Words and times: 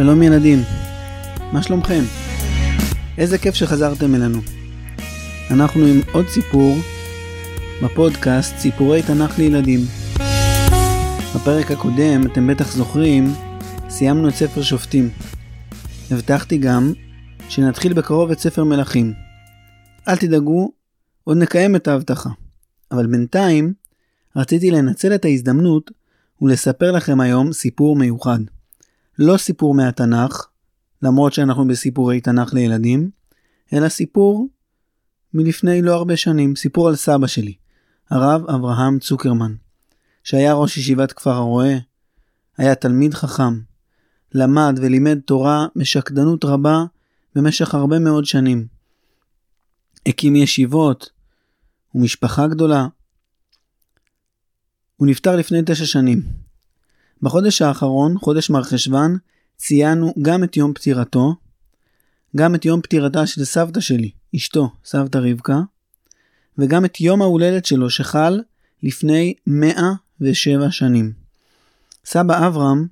שלום 0.00 0.22
ילדים, 0.22 0.58
מה 1.52 1.62
שלומכם? 1.62 2.02
איזה 3.18 3.38
כיף 3.38 3.54
שחזרתם 3.54 4.14
אלינו. 4.14 4.38
אנחנו 5.50 5.86
עם 5.86 6.00
עוד 6.12 6.28
סיפור 6.28 6.76
בפודקאסט 7.82 8.56
סיפורי 8.58 9.02
תנ"ך 9.02 9.38
לילדים. 9.38 9.80
בפרק 11.34 11.70
הקודם, 11.70 12.26
אתם 12.32 12.46
בטח 12.46 12.72
זוכרים, 12.72 13.32
סיימנו 13.88 14.28
את 14.28 14.34
ספר 14.34 14.62
שופטים. 14.62 15.10
הבטחתי 16.10 16.58
גם 16.58 16.92
שנתחיל 17.48 17.92
בקרוב 17.92 18.30
את 18.30 18.38
ספר 18.38 18.64
מלכים. 18.64 19.12
אל 20.08 20.16
תדאגו, 20.16 20.72
עוד 21.24 21.36
נקיים 21.36 21.76
את 21.76 21.88
ההבטחה. 21.88 22.30
אבל 22.90 23.06
בינתיים, 23.06 23.72
רציתי 24.36 24.70
לנצל 24.70 25.14
את 25.14 25.24
ההזדמנות 25.24 25.90
ולספר 26.42 26.92
לכם 26.92 27.20
היום 27.20 27.52
סיפור 27.52 27.96
מיוחד. 27.96 28.40
לא 29.18 29.36
סיפור 29.36 29.74
מהתנ"ך, 29.74 30.46
למרות 31.02 31.32
שאנחנו 31.32 31.68
בסיפורי 31.68 32.20
תנ"ך 32.20 32.54
לילדים, 32.54 33.10
אלא 33.72 33.88
סיפור 33.88 34.48
מלפני 35.34 35.82
לא 35.82 35.94
הרבה 35.94 36.16
שנים, 36.16 36.56
סיפור 36.56 36.88
על 36.88 36.96
סבא 36.96 37.26
שלי, 37.26 37.54
הרב 38.10 38.50
אברהם 38.50 38.98
צוקרמן, 38.98 39.54
שהיה 40.24 40.54
ראש 40.54 40.76
ישיבת 40.76 41.12
כפר 41.12 41.30
הרועה, 41.30 41.74
היה 42.56 42.74
תלמיד 42.74 43.14
חכם, 43.14 43.60
למד 44.34 44.78
ולימד 44.82 45.18
תורה 45.20 45.66
משקדנות 45.76 46.44
רבה 46.44 46.84
במשך 47.34 47.74
הרבה 47.74 47.98
מאוד 47.98 48.24
שנים. 48.24 48.66
הקים 50.06 50.36
ישיבות 50.36 51.10
ומשפחה 51.94 52.46
גדולה. 52.46 52.86
הוא 54.96 55.08
נפטר 55.08 55.36
לפני 55.36 55.58
תשע 55.66 55.86
שנים. 55.86 56.47
בחודש 57.22 57.62
האחרון, 57.62 58.18
חודש 58.18 58.50
מרחשוון, 58.50 59.16
ציינו 59.56 60.14
גם 60.22 60.44
את 60.44 60.56
יום 60.56 60.74
פטירתו, 60.74 61.34
גם 62.36 62.54
את 62.54 62.64
יום 62.64 62.80
פטירתה 62.82 63.26
של 63.26 63.44
סבתא 63.44 63.80
שלי, 63.80 64.10
אשתו, 64.36 64.70
סבתא 64.84 65.18
רבקה, 65.18 65.60
וגם 66.58 66.84
את 66.84 67.00
יום 67.00 67.22
ההולדת 67.22 67.64
שלו 67.64 67.90
שחל 67.90 68.40
לפני 68.82 69.34
107 69.46 70.70
שנים. 70.70 71.12
סבא 72.04 72.46
אברהם, 72.46 72.86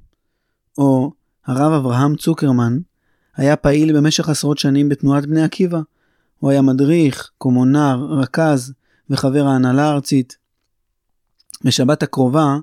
או 0.78 1.12
הרב 1.46 1.72
אברהם 1.72 2.16
צוקרמן, 2.16 2.78
היה 3.36 3.56
פעיל 3.56 3.96
במשך 3.96 4.28
עשרות 4.28 4.58
שנים 4.58 4.88
בתנועת 4.88 5.26
בני 5.26 5.42
עקיבא. 5.42 5.80
הוא 6.38 6.50
היה 6.50 6.62
מדריך, 6.62 7.30
קומונר, 7.38 8.06
רכז 8.10 8.72
וחבר 9.10 9.46
ההנהלה 9.46 9.84
הארצית. 9.84 10.36
בשבת 11.64 12.02
הקרובה 12.02 12.56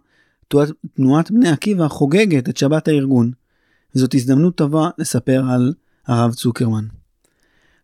תנועת 0.96 1.32
בני 1.32 1.50
עקיבא 1.50 1.88
חוגגת 1.88 2.50
את 2.50 2.58
שבת 2.58 2.88
הארגון, 2.88 3.32
וזאת 3.96 4.16
הזדמנות 4.16 4.56
טובה 4.56 4.90
לספר 4.98 5.44
על 5.50 5.74
הרב 6.08 6.34
צוקרמן. 6.34 6.86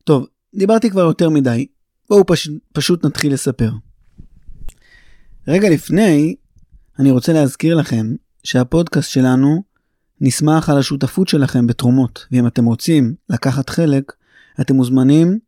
טוב, 0.03 0.27
דיברתי 0.55 0.89
כבר 0.89 1.01
יותר 1.01 1.29
מדי, 1.29 1.67
בואו 2.09 2.25
פש... 2.25 2.49
פשוט 2.73 3.05
נתחיל 3.05 3.33
לספר. 3.33 3.71
רגע 5.47 5.69
לפני, 5.69 6.35
אני 6.99 7.11
רוצה 7.11 7.33
להזכיר 7.33 7.75
לכם 7.75 8.15
שהפודקאסט 8.43 9.11
שלנו 9.11 9.63
נסמך 10.21 10.69
על 10.69 10.77
השותפות 10.77 11.27
שלכם 11.27 11.67
בתרומות, 11.67 12.25
ואם 12.31 12.47
אתם 12.47 12.65
רוצים 12.65 13.15
לקחת 13.29 13.69
חלק, 13.69 14.13
אתם 14.61 14.75
מוזמנים 14.75 15.39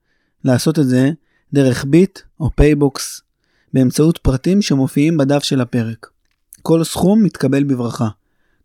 לעשות 0.43 0.79
את 0.79 0.87
זה 0.87 1.09
דרך 1.53 1.85
ביט 1.85 2.19
או 2.39 2.49
פייבוקס, 2.55 3.21
באמצעות 3.73 4.17
פרטים 4.17 4.61
שמופיעים 4.61 5.17
בדף 5.17 5.43
של 5.43 5.61
הפרק. 5.61 6.07
כל 6.61 6.83
סכום 6.83 7.23
מתקבל 7.23 7.63
בברכה. 7.63 8.09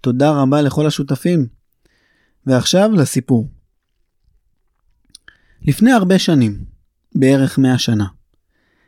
תודה 0.01 0.31
רבה 0.31 0.63
לכל 0.63 0.87
השותפים. 0.87 1.47
ועכשיו 2.47 2.91
לסיפור. 2.93 3.49
לפני 5.63 5.93
הרבה 5.93 6.19
שנים, 6.19 6.65
בערך 7.15 7.59
100 7.59 7.79
שנה, 7.79 8.07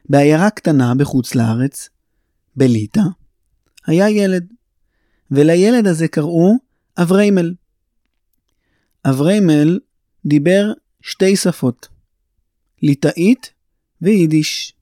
בעיירה 0.08 0.50
קטנה 0.50 0.94
בחוץ 0.94 1.34
לארץ, 1.34 1.88
בליטא, 2.56 3.02
היה 3.86 4.10
ילד, 4.10 4.52
ולילד 5.30 5.86
הזה 5.86 6.08
קראו 6.08 6.56
אבריימל. 6.98 7.54
אבריימל 9.04 9.78
דיבר 10.26 10.72
שתי 11.00 11.36
שפות, 11.36 11.88
ליטאית 12.82 13.52
ויידיש. 14.02 14.74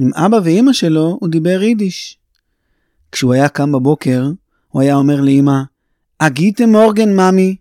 עם 0.00 0.14
אבא 0.14 0.36
ואימא 0.44 0.72
שלו 0.72 1.18
הוא 1.20 1.28
דיבר 1.28 1.62
יידיש. 1.62 2.18
כשהוא 3.12 3.32
היה 3.32 3.48
קם 3.48 3.72
בבוקר, 3.72 4.30
הוא 4.68 4.82
היה 4.82 4.94
אומר 4.94 5.20
לאמא, 5.20 5.62
אגיתם 6.18 6.68
מורגן 6.68 7.16
ממי. 7.16 7.56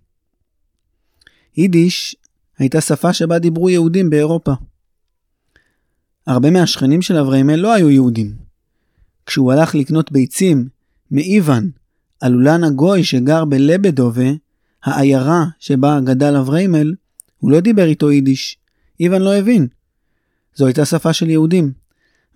יידיש 1.57 2.15
הייתה 2.57 2.81
שפה 2.81 3.13
שבה 3.13 3.39
דיברו 3.39 3.69
יהודים 3.69 4.09
באירופה. 4.09 4.51
הרבה 6.27 6.51
מהשכנים 6.51 7.01
של 7.01 7.17
אברהמל 7.17 7.55
לא 7.55 7.73
היו 7.73 7.89
יהודים. 7.89 8.35
כשהוא 9.25 9.51
הלך 9.51 9.75
לקנות 9.75 10.11
ביצים 10.11 10.67
מאיוון, 11.11 11.71
הלולן 12.21 12.63
הגוי 12.63 13.03
שגר 13.03 13.45
בלבדובה, 13.45 14.29
העיירה 14.83 15.45
שבה 15.59 15.99
גדל 16.03 16.35
אברהמל, 16.35 16.95
הוא 17.37 17.51
לא 17.51 17.59
דיבר 17.59 17.85
איתו 17.85 18.11
יידיש. 18.11 18.57
איוון 18.99 19.21
לא 19.21 19.35
הבין. 19.35 19.67
זו 20.55 20.65
הייתה 20.65 20.85
שפה 20.85 21.13
של 21.13 21.29
יהודים, 21.29 21.71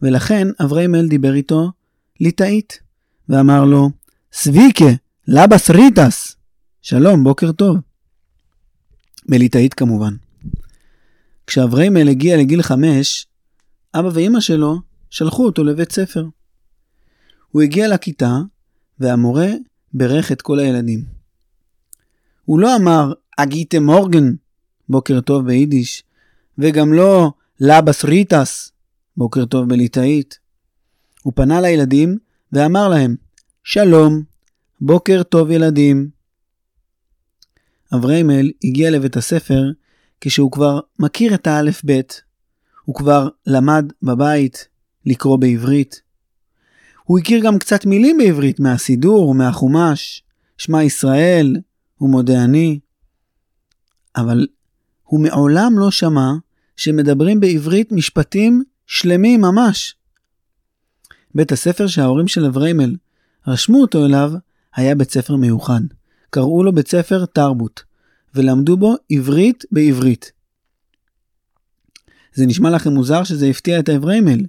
ולכן 0.02 0.48
אברהמל 0.64 1.08
דיבר 1.08 1.34
איתו 1.34 1.72
ליטאית. 2.20 2.84
ואמר 3.30 3.66
לו, 3.66 3.90
סביקה, 4.34 4.86
לבס 5.28 5.69
ריטס. 5.69 6.36
שלום, 6.81 7.24
בוקר 7.24 7.52
טוב. 7.52 7.78
בליטאית 9.30 9.74
כמובן. 9.74 10.13
כשאבריימל 11.47 12.09
הגיע 12.09 12.38
לגיל 12.38 12.62
חמש, 12.62 13.28
אבא 13.94 14.09
ואימא 14.13 14.40
שלו 14.40 14.81
שלחו 15.09 15.46
אותו 15.46 15.63
לבית 15.63 15.91
ספר. 15.91 16.25
הוא 17.52 17.62
הגיע 17.62 17.88
לכיתה, 17.88 18.38
והמורה 19.00 19.47
בירך 19.94 20.31
את 20.31 20.42
כל 20.42 20.59
הילדים. 20.59 21.03
הוא 22.46 22.59
לא 22.59 22.75
אמר, 22.75 23.13
אַ 23.38 23.53
גוטן 23.53 23.84
מאָרגן, 23.84 24.34
בוקר 24.90 25.22
טוב 25.22 25.46
ביידיש, 25.46 26.03
וגם 26.57 26.94
לא 26.94 27.31
labas 27.59 28.06
rytas, 28.06 28.72
בוקר 29.18 29.46
טוב 29.46 29.69
בליטאית. 29.69 30.40
הוא 31.24 31.34
פנה 31.36 31.62
לילדים 31.62 32.18
ואמר 32.56 32.88
להם, 32.88 33.16
שלום, 33.64 34.24
בוקר 34.82 35.24
טוב 35.24 35.52
ילדים. 35.52 36.10
אבריימל 37.96 38.52
הגיע 38.64 38.92
לבית 38.92 39.18
הספר 39.18 39.64
כשהוא 40.22 40.52
כבר 40.52 40.80
מכיר 41.00 41.34
את 41.36 41.48
האלף-בית. 41.48 42.22
הוא 42.86 42.96
כבר 42.96 43.30
למד 43.48 43.86
בבית 44.04 44.68
לקרוא 45.06 45.38
בעברית. 45.40 46.02
הוא 47.04 47.20
הכיר 47.20 47.42
גם 47.46 47.60
קצת 47.60 47.86
מילים 47.86 48.18
בעברית 48.18 48.60
מהסידור 48.60 49.28
ומהחומש, 49.28 50.24
שמע 50.58 50.84
ישראל 50.84 51.56
ומודה 52.02 52.44
אני. 52.44 52.80
אבל 54.16 54.48
הוא 55.04 55.20
מעולם 55.20 55.80
לא 55.80 55.92
שמע 55.92 56.32
שמדברים 56.78 57.40
בעברית 57.40 57.92
משפטים 57.92 58.64
שלמים 58.88 59.42
ממש. 59.42 59.96
בית 61.35 61.51
הספר 61.51 61.88
שההורים 61.88 62.28
של 62.28 62.46
אבריימל 62.46 62.96
רשמו 63.47 63.81
אותו 63.81 64.06
אליו 64.06 64.34
היה 64.75 64.96
בית 64.96 65.12
ספר 65.12 65.35
מיוחד. 65.35 65.81
קראו 66.29 66.63
לו 66.63 66.75
בית 66.75 66.88
ספר 66.88 67.25
תרבות, 67.25 67.84
ולמדו 68.35 68.78
בו 68.78 68.96
עברית 69.12 69.63
בעברית. 69.72 70.31
זה 72.34 72.45
נשמע 72.45 72.69
לכם 72.69 72.90
מוזר 72.90 73.24
שזה 73.24 73.47
הפתיע 73.47 73.79
את 73.79 73.90
האבריימל. 73.90 74.40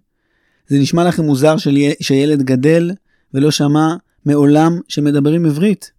זה 0.69 0.79
נשמע 0.79 1.05
לכם 1.05 1.23
מוזר 1.25 1.57
של... 1.57 1.77
שילד 2.01 2.43
גדל 2.43 2.91
ולא 3.35 3.51
שמע 3.51 3.95
מעולם 4.25 4.81
שמדברים 4.89 5.47
עברית. 5.47 5.91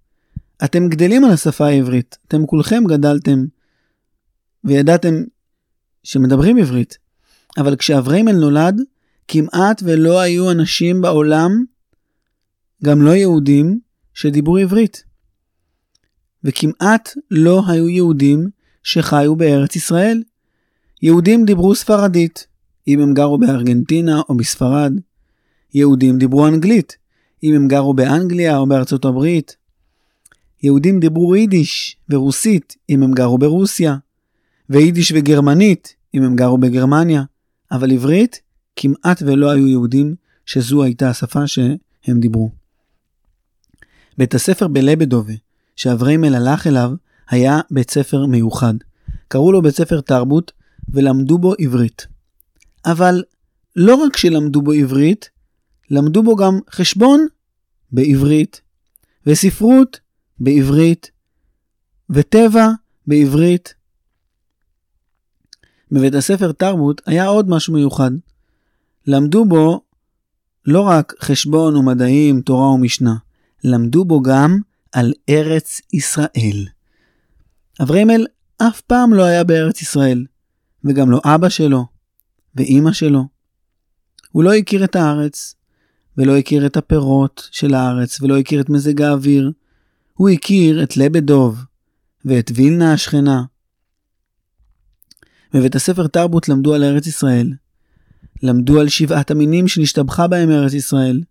אתם 0.64 0.88
גדלים 0.88 1.26
על 1.26 1.32
השפה 1.32 1.66
העברית, 1.66 2.18
אתם 2.28 2.46
כולכם 2.46 2.84
גדלתם 2.88 3.46
וידעתם 4.64 5.16
שמדברים 6.04 6.58
עברית. 6.58 6.98
אבל 7.58 7.76
כשאבריימל 7.76 8.32
נולד, 8.32 8.82
כמעט 9.28 9.84
ולא 9.86 10.20
היו 10.20 10.52
אנשים 10.52 11.02
בעולם, 11.02 11.64
גם 12.84 13.02
לא 13.02 13.12
יהודים, 13.12 13.80
שדיברו 14.14 14.58
עברית. 14.58 15.04
וכמעט 16.44 17.10
לא 17.32 17.64
היו 17.68 17.90
יהודים 17.90 18.50
שחיו 18.84 19.36
בארץ 19.36 19.76
ישראל. 19.76 20.24
יהודים 21.02 21.46
דיברו 21.46 21.76
ספרדית, 21.76 22.48
אם 22.88 23.00
הם 23.00 23.14
גרו 23.14 23.38
בארגנטינה 23.38 24.22
או 24.30 24.38
בספרד. 24.38 24.94
יהודים 25.74 26.18
דיברו 26.18 26.48
אנגלית, 26.48 26.98
אם 27.44 27.56
הם 27.56 27.68
גרו 27.68 27.94
באנגליה 27.94 28.58
או 28.58 28.68
בארצות 28.68 29.06
הברית. 29.06 29.58
יהודים 30.64 31.00
דיברו 31.00 31.36
יידיש 31.36 31.98
ורוסית, 32.10 32.76
אם 32.90 33.04
הם 33.04 33.12
גרו 33.12 33.38
ברוסיה. 33.38 33.96
ויידיש 34.70 35.12
וגרמנית, 35.16 35.96
אם 36.14 36.24
הם 36.24 36.36
גרו 36.36 36.58
בגרמניה. 36.58 37.24
אבל 37.72 37.92
עברית, 37.92 38.42
כמעט 38.78 39.22
ולא 39.22 39.52
היו 39.52 39.68
יהודים 39.68 40.16
שזו 40.46 40.84
הייתה 40.84 41.10
השפה 41.10 41.48
שהם 41.48 42.20
דיברו. 42.20 42.52
בית 44.18 44.36
הספר 44.36 44.68
בלבדובה, 44.68 45.34
שאבריימל 45.76 46.36
הלך 46.36 46.68
אליו, 46.68 46.92
היה 47.30 47.60
בית 47.72 47.92
ספר 47.92 48.26
מיוחד. 48.26 48.74
קראו 49.28 49.52
לו 49.52 49.62
בית 49.62 49.76
ספר 49.76 50.02
תרבות 50.02 50.52
ולמדו 50.90 51.38
בו 51.38 51.54
עברית. 51.60 52.08
אבל 52.86 53.24
לא 53.76 53.96
רק 53.96 54.18
שלמדו 54.18 54.62
בו 54.62 54.72
עברית, 54.72 55.30
למדו 55.90 56.24
בו 56.24 56.36
גם 56.36 56.60
חשבון 56.72 57.28
בעברית, 57.92 58.62
וספרות 59.26 60.00
בעברית, 60.40 61.12
וטבע 62.10 62.68
בעברית. 63.08 63.74
בבית 65.92 66.14
הספר 66.14 66.52
תרבות 66.52 67.02
היה 67.06 67.26
עוד 67.26 67.50
משהו 67.50 67.74
מיוחד. 67.74 68.12
למדו 69.08 69.46
בו 69.46 69.82
לא 70.66 70.82
רק 70.82 71.14
חשבון 71.22 71.76
ומדעים, 71.76 72.42
תורה 72.42 72.72
ומשנה, 72.72 73.16
למדו 73.64 74.06
בו 74.06 74.22
גם 74.22 74.60
על 74.92 75.14
ארץ 75.30 75.82
ישראל. 75.94 76.68
אבריימל 77.82 78.26
אף 78.58 78.82
פעם 78.82 79.14
לא 79.14 79.24
היה 79.24 79.44
בארץ 79.44 79.82
ישראל, 79.82 80.26
וגם 80.84 81.12
לא 81.12 81.22
אבא 81.26 81.50
שלו, 81.50 81.86
ואימא 82.56 82.92
שלו. 82.92 83.28
הוא 84.32 84.44
לא 84.44 84.54
הכיר 84.54 84.84
את 84.84 84.96
הארץ, 84.96 85.56
ולא 86.18 86.38
הכיר 86.38 86.66
את 86.66 86.78
הפירות 86.78 87.50
של 87.52 87.74
הארץ, 87.74 88.22
ולא 88.22 88.38
הכיר 88.38 88.62
את 88.62 88.70
מזג 88.70 89.02
האוויר. 89.02 89.52
הוא 90.14 90.30
הכיר 90.30 90.84
את 90.84 90.98
לבדוב, 90.98 91.64
ואת 92.26 92.52
וילנה 92.56 92.94
השכנה. 92.94 93.44
בבית 95.54 95.76
הספר 95.76 96.08
תרבות 96.08 96.50
למדו 96.50 96.74
על 96.74 96.84
ארץ 96.84 97.08
ישראל. 97.08 97.54
למדו 98.44 98.80
על 98.80 98.90
שבעת 98.90 99.32
המינים 99.32 99.68
שנשתבחה 99.68 100.28
בהם 100.28 100.52
ארץ 100.52 100.74
ישראל. 100.74 101.22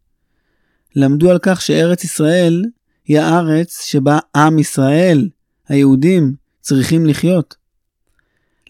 למדו 0.96 1.30
על 1.30 1.38
כך 1.42 1.62
שארץ 1.62 2.04
ישראל 2.04 2.64
היא 3.04 3.20
הארץ 3.20 3.82
שבה 3.84 4.18
עם 4.36 4.58
ישראל, 4.58 5.28
היהודים, 5.68 6.34
צריכים 6.60 7.06
לחיות. 7.06 7.56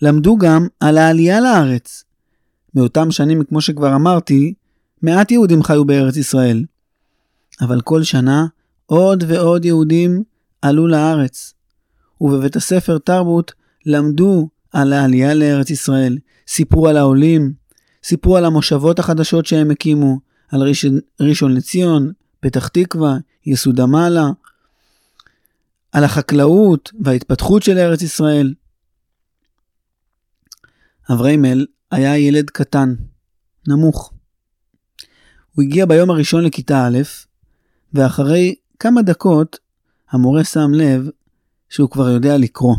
למדו 0.03 0.37
גם 0.37 0.67
על 0.81 0.99
העלייה 0.99 1.41
לארץ. 1.41 2.05
באותם 2.75 3.11
שנים, 3.11 3.44
כמו 3.44 3.61
שכבר 3.61 3.94
אמרתי, 3.94 4.55
מעט 5.03 5.31
יהודים 5.31 5.62
חיו 5.62 5.85
בארץ 5.85 6.17
ישראל. 6.17 6.65
אבל 7.61 7.81
כל 7.81 8.03
שנה 8.03 8.47
עוד 8.87 9.25
ועוד 9.29 9.65
יהודים 9.65 10.23
עלו 10.62 10.87
לארץ. 10.87 11.55
ובבית 12.21 12.56
הספר 12.56 12.99
תרבות 12.99 13.53
למדו 13.87 14.49
על 14.73 14.93
העלייה 14.93 15.35
לארץ 15.35 15.71
ישראל, 15.71 16.19
סיפרו 16.49 16.88
על 16.88 16.97
העולים, 16.97 17.53
סיפרו 18.06 18.37
על 18.37 18.44
המושבות 18.44 18.99
החדשות 18.99 19.47
שהם 19.47 19.70
הקימו, 19.70 20.20
על 20.49 20.62
ראשון, 20.62 20.99
ראשון 21.20 21.55
לציון, 21.55 22.12
פתח 22.41 22.69
תקווה, 22.69 23.17
יסודה 23.47 23.87
מעלה, 23.87 24.26
על 25.93 26.05
החקלאות 26.05 26.93
וההתפתחות 27.00 27.62
של 27.62 27.79
ארץ 27.79 28.03
ישראל. 28.03 28.55
אבריימל 31.12 31.67
היה 31.91 32.19
ילד 32.19 32.50
קטן, 32.50 32.94
נמוך. 33.69 34.12
הוא 35.55 35.62
הגיע 35.62 35.87
ביום 35.87 36.11
הראשון 36.11 36.44
לכיתה 36.44 36.87
א', 36.87 36.99
ואחרי 37.94 38.55
כמה 38.79 39.02
דקות 39.02 39.59
המורה 40.11 40.44
שם 40.44 40.70
לב 40.75 41.09
שהוא 41.69 41.91
כבר 41.91 42.09
יודע 42.09 42.38
לקרוא. 42.38 42.76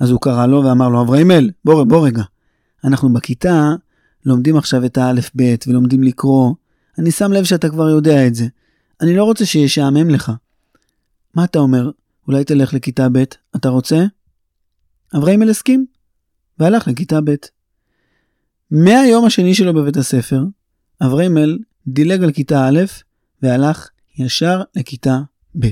אז 0.00 0.10
הוא 0.10 0.20
קרא 0.20 0.46
לו 0.46 0.64
ואמר 0.64 0.88
לו, 0.88 1.02
אברהימל, 1.02 1.50
בוא, 1.64 1.84
בוא 1.84 2.06
רגע. 2.06 2.22
אנחנו 2.84 3.12
בכיתה 3.12 3.74
לומדים 4.24 4.56
עכשיו 4.56 4.84
את 4.84 4.98
האלף-בית 4.98 5.68
ולומדים 5.68 6.02
לקרוא. 6.02 6.54
אני 6.98 7.10
שם 7.10 7.32
לב 7.32 7.44
שאתה 7.44 7.68
כבר 7.68 7.88
יודע 7.88 8.26
את 8.26 8.34
זה. 8.34 8.46
אני 9.00 9.16
לא 9.16 9.24
רוצה 9.24 9.46
שישעמם 9.46 10.10
לך. 10.10 10.32
מה 11.34 11.44
אתה 11.44 11.58
אומר? 11.58 11.90
אולי 12.26 12.44
תלך 12.44 12.74
לכיתה 12.74 13.08
ב', 13.12 13.22
אתה 13.56 13.68
רוצה? 13.68 14.04
אברהימל 15.16 15.50
הסכים, 15.50 15.86
והלך 16.58 16.88
לכיתה 16.88 17.20
ב'. 17.24 17.34
מהיום 18.70 19.24
השני 19.24 19.54
שלו 19.54 19.74
בבית 19.74 19.96
הספר, 19.96 20.44
אברהימל 21.02 21.58
דילג 21.86 22.22
על 22.22 22.32
כיתה 22.32 22.68
א' 22.68 22.80
והלך 23.42 23.88
ישר 24.18 24.62
לכיתה 24.76 25.20
ב'. 25.60 25.66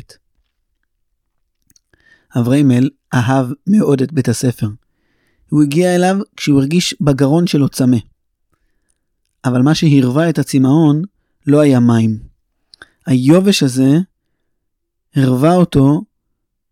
אברהימל 2.39 2.91
אהב 3.15 3.47
מאוד 3.67 4.03
את 4.03 4.13
בית 4.13 4.29
הספר. 4.29 4.69
הוא 5.49 5.63
הגיע 5.63 5.95
אליו 5.95 6.17
כשהוא 6.37 6.61
הרגיש 6.61 6.95
בגרון 7.01 7.47
שלו 7.47 7.69
צמא. 7.69 7.97
אבל 9.45 9.63
מה 9.63 9.75
שהרווה 9.75 10.29
את 10.29 10.39
הצמאון 10.39 11.03
לא 11.47 11.61
היה 11.61 11.81
מים. 11.81 12.19
היובש 13.07 13.63
הזה 13.63 13.99
הרווה 15.15 15.55
אותו 15.55 16.03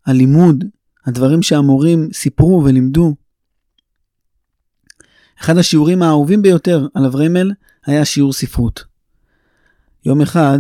הלימוד, 0.07 0.65
הדברים 1.07 1.43
שהמורים 1.43 2.09
סיפרו 2.13 2.63
ולימדו. 2.65 3.15
אחד 5.41 5.59
השיעורים 5.59 6.03
האהובים 6.03 6.43
ביותר 6.43 6.87
על 6.95 7.05
אברמל 7.05 7.53
היה 7.87 8.05
שיעור 8.05 8.33
ספרות. 8.33 8.85
יום 10.05 10.21
אחד, 10.21 10.59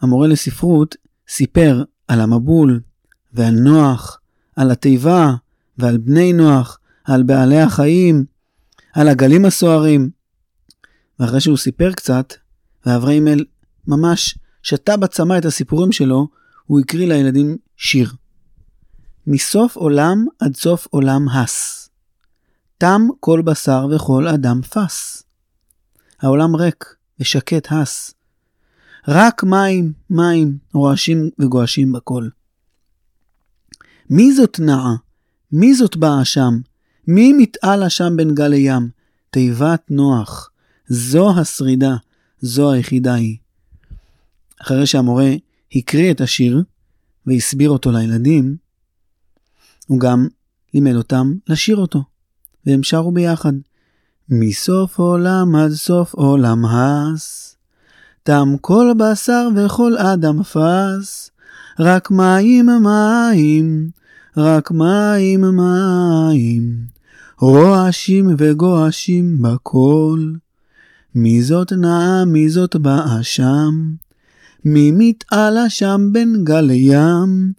המורה 0.00 0.28
לספרות 0.28 0.96
סיפר 1.28 1.84
על 2.08 2.20
המבול 2.20 2.80
ועל 3.32 3.54
נוח, 3.54 4.20
על 4.56 4.70
התיבה 4.70 5.34
ועל 5.78 5.98
בני 5.98 6.32
נוח, 6.32 6.78
על 7.04 7.22
בעלי 7.22 7.60
החיים, 7.60 8.24
על 8.92 9.08
הגלים 9.08 9.44
הסוערים. 9.44 10.17
ואחרי 11.20 11.40
שהוא 11.40 11.56
סיפר 11.56 11.92
קצת, 11.92 12.34
ואבריימל 12.86 13.44
ממש 13.86 14.38
שתה 14.62 14.96
בצמא 14.96 15.38
את 15.38 15.44
הסיפורים 15.44 15.92
שלו, 15.92 16.28
הוא 16.66 16.80
הקריא 16.80 17.08
לילדים 17.08 17.56
שיר. 17.76 18.12
מסוף 19.26 19.76
עולם 19.76 20.26
עד 20.38 20.56
סוף 20.56 20.86
עולם 20.90 21.28
הס. 21.28 21.88
תם 22.78 23.02
כל 23.20 23.42
בשר 23.42 23.86
וכל 23.90 24.28
אדם 24.28 24.62
פס. 24.62 25.22
העולם 26.20 26.56
ריק 26.56 26.84
ושקט 27.20 27.72
הס. 27.72 28.14
רק 29.08 29.44
מים, 29.44 29.92
מים, 30.10 30.58
רועשים 30.74 31.30
וגועשים 31.38 31.92
בכל. 31.92 32.28
מי 34.10 34.32
זאת 34.32 34.60
נעה? 34.60 34.94
מי 35.52 35.74
זאת 35.74 35.96
באה 35.96 36.24
שם? 36.24 36.60
מי 37.06 37.32
מתעלה 37.32 37.90
שם 37.90 38.16
בין 38.16 38.34
גלי 38.34 38.56
ים? 38.56 38.90
תיבת 39.30 39.82
נוח. 39.90 40.47
זו 40.88 41.38
השרידה, 41.40 41.96
זו 42.40 42.72
היחידה 42.72 43.14
היא. 43.14 43.36
אחרי 44.62 44.86
שהמורה 44.86 45.30
הקריא 45.72 46.10
את 46.10 46.20
השיר 46.20 46.62
והסביר 47.26 47.70
אותו 47.70 47.92
לילדים, 47.92 48.56
הוא 49.86 50.00
גם 50.00 50.28
לימד 50.74 50.94
אותם 50.94 51.34
לשיר 51.48 51.76
אותו, 51.76 52.02
והם 52.66 52.82
שרו 52.82 53.12
ביחד. 53.12 53.52
מסוף 54.28 54.98
עולם 54.98 55.54
עד 55.54 55.70
סוף 55.70 56.14
עולם 56.14 56.64
הס, 56.64 57.56
תם 58.22 58.48
כל 58.60 58.92
בשר 58.98 59.48
וכל 59.56 59.96
אדם 59.96 60.42
פס, 60.42 61.30
רק 61.78 62.10
מים 62.10 62.66
מים, 62.66 63.90
רק 64.36 64.70
מים 64.70 65.40
מים, 65.40 66.86
רועשים 67.38 68.34
וגועשים 68.38 69.42
בכל. 69.42 70.32
מי 71.14 71.42
זאת 71.42 71.72
נעה, 71.72 72.24
מי 72.24 72.48
זאת 72.48 72.76
באה 72.76 73.22
שם? 73.22 73.94
מי 74.64 74.90
מתעלה 74.94 75.70
שם 75.70 76.08
בין 76.12 76.44
גל 76.44 76.70
ים? 76.70 77.52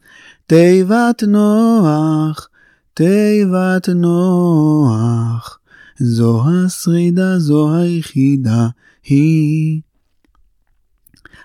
תיבת 0.47 1.23
נוח, 1.23 2.49
תיבת 2.93 3.89
נוח, 3.89 5.59
זו 5.99 6.43
השרידה, 6.49 7.39
זו 7.39 7.75
היחידה 7.75 8.67
היא. 9.03 9.81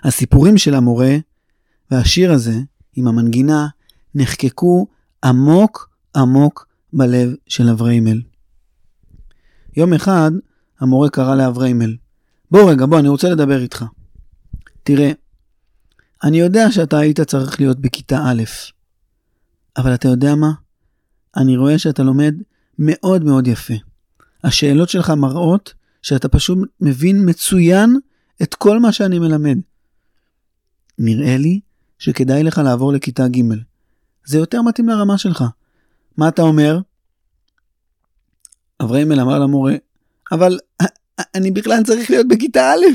הסיפורים 0.03 0.57
של 0.57 0.73
המורה 0.73 1.17
והשיר 1.91 2.31
הזה 2.31 2.59
עם 2.95 3.07
המנגינה 3.07 3.67
נחקקו 4.15 4.87
עמוק 5.23 5.89
עמוק 6.15 6.67
בלב 6.93 7.35
של 7.47 7.69
אבריימל. 7.69 8.21
יום 9.77 9.93
אחד 9.93 10.31
המורה 10.79 11.09
קרא 11.09 11.35
לאבריימל, 11.35 11.95
בוא 12.51 12.71
רגע, 12.71 12.85
בוא, 12.85 12.99
אני 12.99 13.07
רוצה 13.07 13.29
לדבר 13.29 13.61
איתך. 13.61 13.85
תראה, 14.83 15.11
אני 16.23 16.39
יודע 16.39 16.71
שאתה 16.71 16.99
היית 16.99 17.21
צריך 17.21 17.59
להיות 17.59 17.79
בכיתה 17.79 18.23
א', 18.25 18.43
אבל 19.77 19.93
אתה 19.93 20.07
יודע 20.07 20.35
מה? 20.35 20.51
אני 21.37 21.57
רואה 21.57 21.79
שאתה 21.79 22.03
לומד 22.03 22.35
מאוד 22.79 23.23
מאוד 23.23 23.47
יפה. 23.47 23.73
השאלות 24.43 24.89
שלך 24.89 25.09
מראות 25.09 25.73
שאתה 26.01 26.29
פשוט 26.29 26.57
מבין 26.81 27.29
מצוין 27.29 27.99
את 28.41 28.55
כל 28.55 28.79
מה 28.79 28.91
שאני 28.91 29.19
מלמד. 29.19 29.57
נראה 30.99 31.37
לי 31.37 31.59
שכדאי 31.99 32.43
לך 32.43 32.57
לעבור 32.57 32.93
לכיתה 32.93 33.27
ג'. 33.27 33.41
זה 34.25 34.37
יותר 34.37 34.61
מתאים 34.61 34.89
לרמה 34.89 35.17
שלך. 35.17 35.43
מה 36.17 36.27
אתה 36.27 36.41
אומר? 36.41 36.79
אברהימל 38.81 39.19
אמר 39.19 39.39
למורה, 39.39 39.75
אבל 40.35 40.59
אני 41.35 41.51
בכלל 41.51 41.83
צריך 41.83 42.09
להיות 42.09 42.27
בכיתה 42.27 42.71
א', 42.71 42.85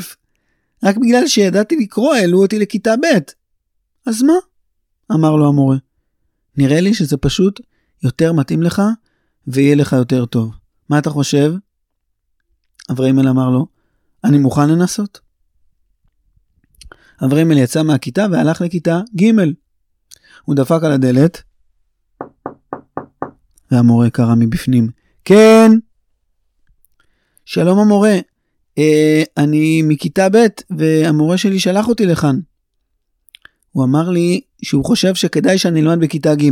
רק 0.85 0.97
בגלל 0.97 1.26
שידעתי 1.26 1.76
לקרוא 1.76 2.14
העלו 2.14 2.42
אותי 2.42 2.59
לכיתה 2.59 2.94
ב'. 2.97 3.18
אז 4.06 4.23
מה? 4.23 4.32
אמר 5.12 5.37
לו 5.37 5.49
המורה. 5.49 5.76
נראה 6.56 6.80
לי 6.80 6.94
שזה 6.94 7.16
פשוט 7.16 7.61
יותר 8.02 8.32
מתאים 8.32 8.62
לך 8.62 8.82
ויהיה 9.47 9.75
לך 9.75 9.92
יותר 9.92 10.26
טוב. 10.26 10.52
מה 10.88 10.99
אתה 10.99 11.11
חושב? 11.11 11.54
אברהימל 12.90 13.28
אמר 13.28 13.50
לו, 13.50 13.66
אני 14.25 14.38
מוכן 14.38 14.68
לנסות. 14.68 15.20
אברהימל 17.25 17.59
יצא 17.59 17.82
מהכיתה 17.82 18.26
והלך 18.32 18.61
לכיתה 18.61 19.00
ג'. 19.20 19.30
הוא 20.44 20.56
דפק 20.56 20.80
על 20.82 20.92
הדלת, 20.92 21.42
והמורה 23.70 24.11
קרא 24.11 24.35
מבפנים, 24.35 24.88
כן. 25.25 25.70
שלום 27.52 27.78
המורה, 27.78 28.16
אה, 28.78 29.23
אני 29.37 29.83
מכיתה 29.83 30.28
ב' 30.33 30.47
והמורה 30.78 31.38
שלי 31.38 31.59
שלח 31.59 31.88
אותי 31.88 32.07
לכאן. 32.07 32.40
הוא 33.71 33.85
אמר 33.85 34.11
לי 34.11 34.40
שהוא 34.62 34.85
חושב 34.85 35.14
שכדאי 35.14 35.59
שאני 35.59 35.80
אלמד 35.80 36.00
בכיתה 36.00 36.35
ג'. 36.35 36.50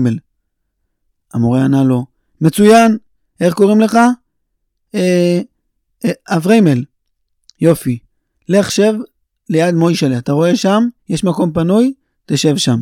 המורה 1.35 1.65
ענה 1.65 1.85
לו, 1.85 2.07
מצוין, 2.41 2.97
איך 3.41 3.55
קוראים 3.55 3.81
לך? 3.81 3.99
אה, 4.95 5.41
אה, 6.05 6.11
אבריימל. 6.29 6.85
יופי. 7.61 7.99
לך 8.49 8.71
שב 8.71 8.95
ליד 9.49 9.75
מוישלה, 9.75 10.19
אתה 10.19 10.33
רואה 10.33 10.57
שם? 10.57 10.89
יש 11.09 11.25
מקום 11.25 11.53
פנוי? 11.53 11.95
תשב 12.27 12.57
שם. 12.57 12.79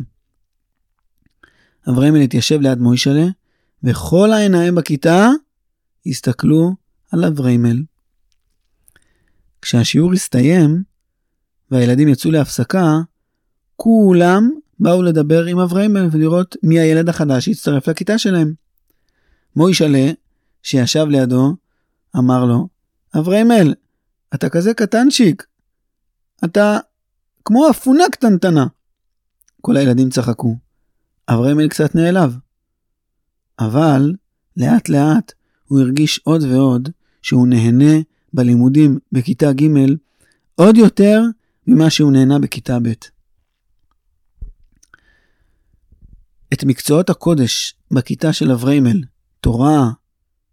אבריימל 1.88 2.20
התיישב 2.20 2.60
ליד 2.60 2.78
מוישלה, 2.78 3.26
וכל 3.84 4.32
העיניים 4.32 4.74
בכיתה 4.74 5.28
הסתכלו 6.06 6.74
על 7.12 7.24
אבריימל. 7.24 7.95
כשהשיעור 9.66 10.12
הסתיים, 10.12 10.82
והילדים 11.70 12.08
יצאו 12.08 12.30
להפסקה, 12.30 13.00
כולם 13.76 14.50
באו 14.80 15.02
לדבר 15.02 15.44
עם 15.44 15.58
אבריימל 15.58 16.08
ולראות 16.12 16.56
מי 16.62 16.78
הילד 16.78 17.08
החדש 17.08 17.44
שהצטרף 17.44 17.88
לכיתה 17.88 18.18
שלהם. 18.18 18.52
מוישלה, 19.56 20.10
שישב 20.62 21.06
לידו, 21.08 21.56
אמר 22.16 22.44
לו, 22.44 22.68
אבריימל, 23.18 23.74
אתה 24.34 24.48
כזה 24.48 24.74
קטנצ'יק, 24.74 25.46
אתה 26.44 26.78
כמו 27.44 27.70
אפונה 27.70 28.04
קטנטנה. 28.12 28.66
כל 29.60 29.76
הילדים 29.76 30.10
צחקו. 30.10 30.56
אבריימל 31.28 31.68
קצת 31.68 31.94
נעלב. 31.94 32.36
אבל 33.58 34.14
לאט 34.56 34.88
לאט 34.88 35.32
הוא 35.64 35.80
הרגיש 35.80 36.20
עוד 36.24 36.42
ועוד 36.42 36.88
שהוא 37.22 37.48
נהנה 37.48 37.94
בלימודים 38.36 38.98
בכיתה 39.12 39.52
ג' 39.52 39.64
עוד 40.54 40.76
יותר 40.76 41.22
ממה 41.66 41.90
שהוא 41.90 42.12
נהנה 42.12 42.38
בכיתה 42.38 42.78
ב'. 42.82 42.92
את 46.52 46.64
מקצועות 46.64 47.10
הקודש 47.10 47.74
בכיתה 47.90 48.32
של 48.32 48.52
אבריימל, 48.52 49.02
תורה, 49.40 49.90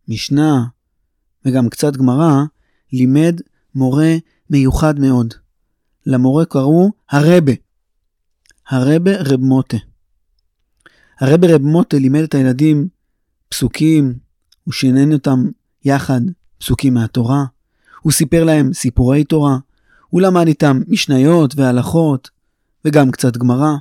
משנה 0.08 0.66
וגם 1.46 1.70
קצת 1.70 1.96
גמרא, 1.98 2.34
לימד 2.94 3.42
מורה 3.76 4.16
מיוחד 4.50 5.00
מאוד. 5.00 5.34
למורה 6.06 6.46
קראו 6.46 6.92
הרבה. 7.10 7.52
הרבה 8.70 9.12
רב 9.20 9.40
מוטה. 9.40 9.78
הרבה 11.20 11.56
רב 11.56 11.62
מוטה 11.62 11.98
לימד 11.98 12.22
את 12.22 12.36
הילדים 12.36 12.88
פסוקים, 13.50 14.14
הוא 14.64 14.74
שינן 14.74 15.14
אותם 15.14 15.50
יחד, 15.86 16.22
פסוקים 16.58 16.94
מהתורה. 16.94 17.46
הוא 18.04 18.12
סיפר 18.12 18.44
להם 18.44 18.74
סיפורי 18.74 19.24
תורה. 19.24 19.58
הוא 20.10 20.22
למד 20.22 20.48
איתם 20.48 20.82
משניות 20.88 21.54
והלכות, 21.58 22.30
וגם 22.86 23.12
קצת 23.12 23.38
גמרא. 23.38 23.72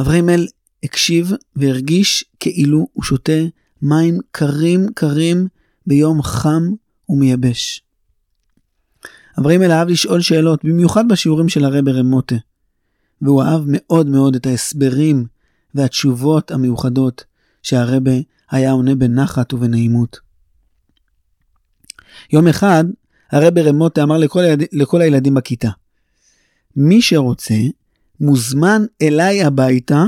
אברהימל 0.00 0.46
הקשיב 0.82 1.32
והרגיש 1.56 2.24
כאילו 2.40 2.88
הוא 2.92 3.04
שותה 3.04 3.42
מים 3.82 4.18
קרים 4.30 4.86
קרים 4.94 5.48
ביום 5.86 6.22
חם 6.22 6.62
ומייבש. 7.08 7.82
אברהימל 9.38 9.70
אהב 9.70 9.88
לשאול 9.88 10.20
שאלות, 10.20 10.64
במיוחד 10.64 11.08
בשיעורים 11.08 11.48
של 11.48 11.64
הרבי 11.64 11.92
רמוטה, 11.92 12.36
והוא 13.22 13.42
אהב 13.42 13.62
מאוד 13.66 14.06
מאוד 14.06 14.36
את 14.36 14.46
ההסברים 14.46 15.26
והתשובות 15.74 16.50
המיוחדות 16.50 17.24
שהרבי 17.62 18.24
היה 18.50 18.70
עונה 18.70 18.94
בנחת 18.94 19.54
ובנעימות. 19.54 20.25
יום 22.32 22.48
אחד 22.48 22.84
הרבי 23.32 23.62
רמוטה 23.62 24.02
אמר 24.02 24.18
לכל, 24.18 24.40
הילד, 24.40 24.64
לכל 24.72 25.00
הילדים 25.00 25.34
בכיתה, 25.34 25.70
מי 26.76 27.02
שרוצה 27.02 27.54
מוזמן 28.20 28.82
אליי 29.02 29.44
הביתה 29.44 30.04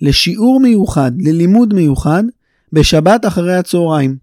לשיעור 0.00 0.60
מיוחד, 0.60 1.12
ללימוד 1.18 1.74
מיוחד, 1.74 2.24
בשבת 2.72 3.26
אחרי 3.26 3.56
הצהריים. 3.56 4.16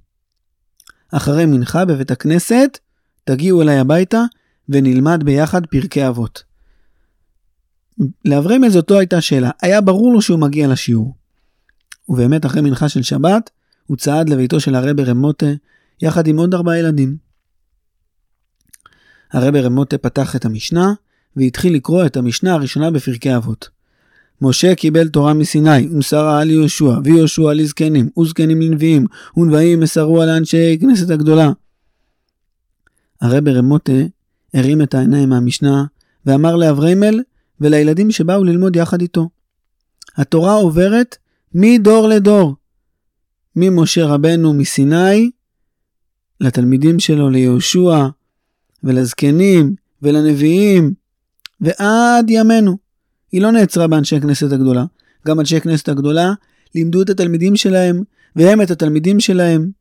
אחרי 1.12 1.46
מנחה 1.46 1.86
בבית 1.86 2.12
הכנסת, 2.12 2.78
תגיעו 3.24 3.62
אליי 3.62 3.78
הביתה 3.78 4.24
ונלמד 4.70 5.24
ביחד 5.24 5.66
פרקי 5.66 6.08
אבות. 6.08 6.44
לאברהם 8.26 8.70
זאתו 8.70 9.00
הייתה 9.00 9.22
שאלה, 9.22 9.50
היה 9.62 9.82
ברור 9.82 10.14
לו 10.14 10.22
שהוא 10.22 10.40
מגיע 10.40 10.68
לשיעור. 10.68 11.16
ובאמת 12.10 12.46
אחרי 12.46 12.62
מנחה 12.62 12.90
של 12.90 13.02
שבת, 13.02 13.50
הוא 13.88 13.98
צעד 13.98 14.30
לביתו 14.30 14.60
של 14.60 14.76
הרבי 14.76 15.04
רמוטה 15.04 15.46
יחד 16.02 16.28
עם 16.28 16.40
עוד 16.40 16.54
ארבעה 16.54 16.80
ילדים. 16.80 17.18
הרבי 19.32 19.62
רמוטה 19.62 19.98
פתח 19.98 20.36
את 20.36 20.46
המשנה 20.46 20.94
והתחיל 21.36 21.76
לקרוא 21.76 22.06
את 22.06 22.18
המשנה 22.18 22.54
הראשונה 22.54 22.92
בפרקי 22.92 23.36
אבות. 23.36 23.70
משה 24.42 24.76
קיבל 24.76 25.08
תורה 25.08 25.34
מסיני, 25.34 25.88
ומסרה 25.92 26.42
על 26.42 26.50
יהושע, 26.50 27.00
ויהושע 27.04 27.54
לזקנים, 27.54 28.10
וזקנים 28.20 28.62
לנביאים, 28.62 29.06
ונביאים 29.38 29.80
מסרו 29.80 30.22
על 30.22 30.30
אנשי 30.30 30.78
כנסת 30.82 31.10
הגדולה. 31.10 31.52
הרבי 33.22 33.54
רמוטה 33.54 33.92
הרים 34.54 34.82
את 34.82 34.94
העיניים 34.94 35.30
מהמשנה, 35.30 35.86
ואמר 36.26 36.56
לאבריימל 36.56 37.20
ולילדים 37.62 38.12
שבאו 38.12 38.44
ללמוד 38.44 38.76
יחד 38.76 39.02
איתו. 39.02 39.30
התורה 40.16 40.54
עוברת 40.54 41.18
מדור 41.54 42.08
לדור, 42.08 42.56
ממשה 43.56 44.06
רבנו 44.06 44.54
מסיני, 44.54 45.32
לתלמידים 46.42 47.00
שלו, 47.00 47.30
ליהושע, 47.30 48.08
ולזקנים, 48.84 49.76
ולנביאים, 50.02 50.94
ועד 51.62 52.30
ימינו. 52.30 52.78
היא 53.32 53.42
לא 53.42 53.52
נעצרה 53.52 53.88
באנשי 53.88 54.16
הכנסת 54.16 54.52
הגדולה. 54.52 54.86
גם 55.28 55.40
אנשי 55.40 55.60
כנסת 55.60 55.90
הגדולה 55.90 56.34
לימדו 56.76 57.02
את 57.02 57.10
התלמידים 57.10 57.56
שלהם, 57.56 58.04
והם 58.36 58.62
את 58.62 58.72
התלמידים 58.72 59.20
שלהם. 59.20 59.72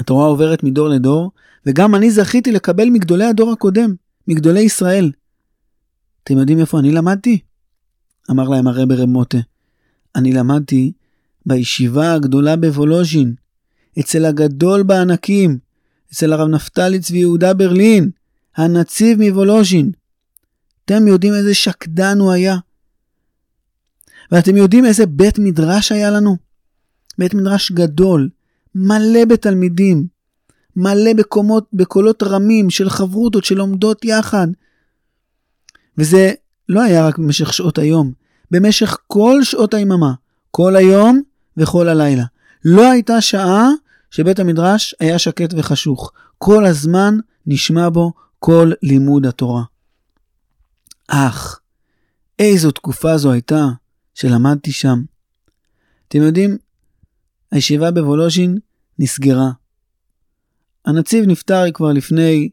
התורה 0.00 0.26
עוברת 0.26 0.62
מדור 0.62 0.88
לדור, 0.88 1.30
וגם 1.66 1.94
אני 1.94 2.10
זכיתי 2.10 2.52
לקבל 2.52 2.90
מגדולי 2.90 3.24
הדור 3.24 3.52
הקודם, 3.52 3.94
מגדולי 4.28 4.60
ישראל. 4.60 5.12
אתם 6.24 6.38
יודעים 6.38 6.58
איפה 6.58 6.78
אני 6.78 6.92
למדתי? 6.92 7.38
אמר 8.30 8.48
להם 8.48 8.66
הרבי 8.66 8.94
רב 8.94 9.08
מוטה. 9.08 9.38
אני 10.16 10.32
למדתי 10.32 10.92
בישיבה 11.46 12.14
הגדולה 12.14 12.56
בוולוז'ין, 12.56 13.34
אצל 14.00 14.24
הגדול 14.24 14.82
בענקים, 14.82 15.58
אצל 16.12 16.32
הרב 16.32 16.48
נפתלי 16.48 17.00
צבי 17.00 17.18
יהודה 17.18 17.54
ברלין, 17.54 18.10
הנציב 18.56 19.18
מוולוז'ין. 19.22 19.92
אתם 20.84 21.06
יודעים 21.06 21.34
איזה 21.34 21.54
שקדן 21.54 22.18
הוא 22.18 22.32
היה? 22.32 22.56
ואתם 24.32 24.56
יודעים 24.56 24.86
איזה 24.86 25.06
בית 25.06 25.38
מדרש 25.38 25.92
היה 25.92 26.10
לנו? 26.10 26.36
בית 27.18 27.34
מדרש 27.34 27.72
גדול, 27.72 28.28
מלא 28.74 29.24
בתלמידים, 29.24 30.06
מלא 30.76 31.12
בקומות, 31.16 31.68
בקולות 31.72 32.22
רמים 32.22 32.70
של 32.70 32.90
חברותות 32.90 33.44
שלומדות 33.44 34.04
יחד. 34.04 34.46
וזה 35.98 36.32
לא 36.68 36.82
היה 36.82 37.06
רק 37.06 37.18
במשך 37.18 37.52
שעות 37.52 37.78
היום, 37.78 38.12
במשך 38.50 38.98
כל 39.06 39.40
שעות 39.42 39.74
היממה, 39.74 40.12
כל 40.50 40.76
היום 40.76 41.20
וכל 41.56 41.88
הלילה. 41.88 42.24
לא 42.64 42.90
הייתה 42.90 43.20
שעה 43.20 43.68
שבית 44.14 44.38
המדרש 44.38 44.94
היה 45.00 45.18
שקט 45.18 45.54
וחשוך. 45.56 46.12
כל 46.38 46.66
הזמן 46.66 47.14
נשמע 47.46 47.88
בו 47.88 48.12
כל 48.38 48.72
לימוד 48.82 49.26
התורה. 49.26 49.62
אך, 51.08 51.60
איזו 52.38 52.70
תקופה 52.70 53.18
זו 53.18 53.32
הייתה 53.32 53.64
שלמדתי 54.14 54.72
שם. 54.72 55.02
אתם 56.08 56.18
יודעים, 56.22 56.58
הישיבה 57.50 57.90
בוולוז'ין 57.90 58.58
נסגרה. 58.98 59.50
הנציב 60.84 61.24
נפטר 61.26 61.72
כבר 61.74 61.92
לפני 61.92 62.48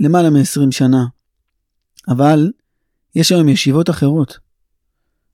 למעלה 0.00 0.30
מ-20 0.30 0.70
שנה, 0.70 1.04
אבל 2.08 2.52
יש 3.14 3.32
היום 3.32 3.48
ישיבות 3.48 3.90
אחרות. 3.90 4.38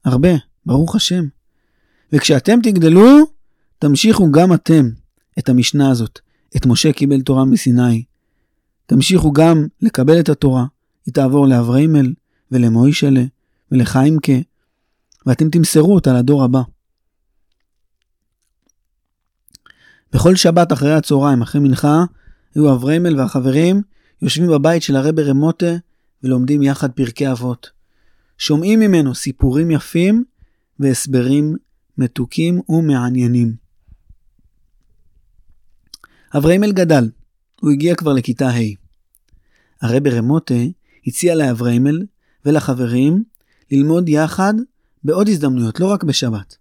הרבה, 0.04 0.30
ברוך 0.66 0.96
השם. 0.96 1.24
וכשאתם 2.12 2.58
תגדלו, 2.62 3.26
תמשיכו 3.78 4.32
גם 4.32 4.54
אתם 4.54 5.01
את 5.38 5.48
המשנה 5.48 5.90
הזאת, 5.90 6.20
את 6.56 6.66
משה 6.66 6.92
קיבל 6.92 7.20
תורה 7.20 7.44
מסיני. 7.44 8.04
תמשיכו 8.86 9.32
גם 9.32 9.66
לקבל 9.82 10.20
את 10.20 10.28
התורה, 10.28 10.64
היא 11.06 11.14
תעבור 11.14 11.46
לאבריימל 11.46 12.12
ולמוישלה 12.50 13.24
ולחיימקה, 13.72 14.32
ואתם 15.26 15.50
תמסרו 15.50 15.94
אותה 15.94 16.12
לדור 16.12 16.44
הבא. 16.44 16.62
בכל 20.12 20.36
שבת 20.36 20.72
אחרי 20.72 20.94
הצהריים, 20.94 21.42
אחרי 21.42 21.60
מנחה, 21.60 22.04
היו 22.54 22.74
אבריימל 22.74 23.20
והחברים 23.20 23.82
יושבים 24.22 24.50
בבית 24.50 24.82
של 24.82 24.96
הרבי 24.96 25.22
רמוטה 25.22 25.76
ולומדים 26.22 26.62
יחד 26.62 26.90
פרקי 26.90 27.30
אבות. 27.30 27.70
שומעים 28.38 28.80
ממנו 28.80 29.14
סיפורים 29.14 29.70
יפים 29.70 30.24
והסברים 30.80 31.56
מתוקים 31.98 32.60
ומעניינים. 32.68 33.61
אבריימל 36.36 36.72
גדל, 36.72 37.10
הוא 37.60 37.70
הגיע 37.70 37.94
כבר 37.94 38.12
לכיתה 38.12 38.48
ה'. 38.48 38.60
הרבי 39.82 40.10
רמוטה 40.10 40.54
הציע 41.06 41.34
לאבריימל 41.34 42.02
ולחברים 42.44 43.24
ללמוד 43.70 44.08
יחד 44.08 44.54
בעוד 45.04 45.28
הזדמנויות, 45.28 45.80
לא 45.80 45.86
רק 45.86 46.04
בשבת. 46.04 46.56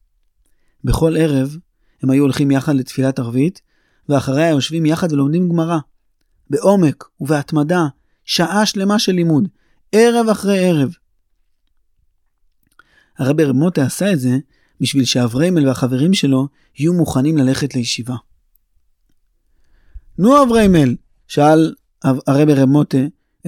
בכל 0.84 1.18
ערב 1.18 1.58
הם 2.04 2.10
היו 2.10 2.24
הולכים 2.24 2.52
יחד 2.52 2.76
לתפילת 2.76 3.20
ערבית, 3.20 3.62
ואחריה 4.10 4.50
יושבים 4.50 4.86
יחד 4.86 5.14
ולומדים 5.14 5.50
גמרא. 5.50 5.78
בעומק 6.50 7.04
ובהתמדה, 7.22 7.88
שעה 8.26 8.66
שלמה 8.66 9.00
של 9.00 9.12
לימוד, 9.12 9.48
ערב 9.92 10.30
אחרי 10.30 10.70
ערב. 10.70 10.94
הרבי 13.18 13.44
רמוטה 13.44 13.86
עשה 13.86 14.14
את 14.14 14.20
זה 14.20 14.38
בשביל 14.82 15.06
שאבריימל 15.06 15.68
והחברים 15.68 16.14
שלו 16.14 16.48
יהיו 16.80 16.94
מוכנים 16.94 17.38
ללכת 17.38 17.76
לישיבה. 17.76 18.16
נו 20.22 20.44
אבריימל, 20.44 20.96
שאל 21.28 21.74
הרבי 22.04 22.54
רמוטה 22.54 22.98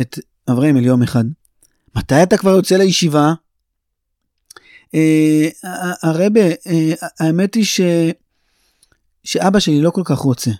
את 0.01 0.19
אבריימל 0.51 0.85
יום 0.85 1.03
אחד, 1.03 1.23
מתי 1.95 2.23
אתה 2.23 2.37
כבר 2.37 2.49
יוצא 2.49 2.75
לישיבה? 2.75 3.33
אה, 4.95 5.49
הרבה, 6.03 6.41
אה, 6.41 6.93
האמת 7.19 7.55
היא 7.55 7.65
ש... 7.65 7.81
שאבא 9.23 9.59
שלי 9.59 9.81
לא 9.81 9.89
כל 9.89 10.01
כך 10.05 10.17
רוצה. 10.17 10.51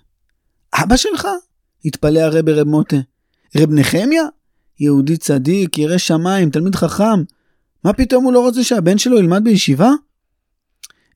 אבא 0.74 0.98
שלך? 0.98 1.27
התפלא 1.86 2.20
הרבי 2.20 2.53
רב 2.53 2.67
מוטה. 2.67 2.98
רב 3.58 3.70
נחמיה? 3.72 4.24
יהודי 4.79 5.17
צדיק, 5.17 5.77
ירא 5.77 5.98
שמיים, 5.98 6.50
תלמיד 6.50 6.75
חכם. 6.75 7.24
מה 7.84 7.93
פתאום 7.93 8.24
הוא 8.24 8.34
לא 8.34 8.39
רוצה 8.39 8.63
שהבן 8.63 8.98
שלו 8.98 9.20
ילמד 9.20 9.43
בישיבה? 9.43 9.91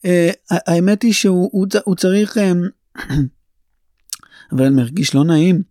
אה, 0.05 0.29
האמת 0.49 1.01
היא 1.01 1.13
שהוא 1.13 1.49
הוא, 1.51 1.67
הוא 1.85 1.95
צריך... 1.95 2.37
אבל 4.51 4.65
אני 4.65 4.75
מרגיש 4.75 5.15
לא 5.15 5.23
נעים. 5.23 5.63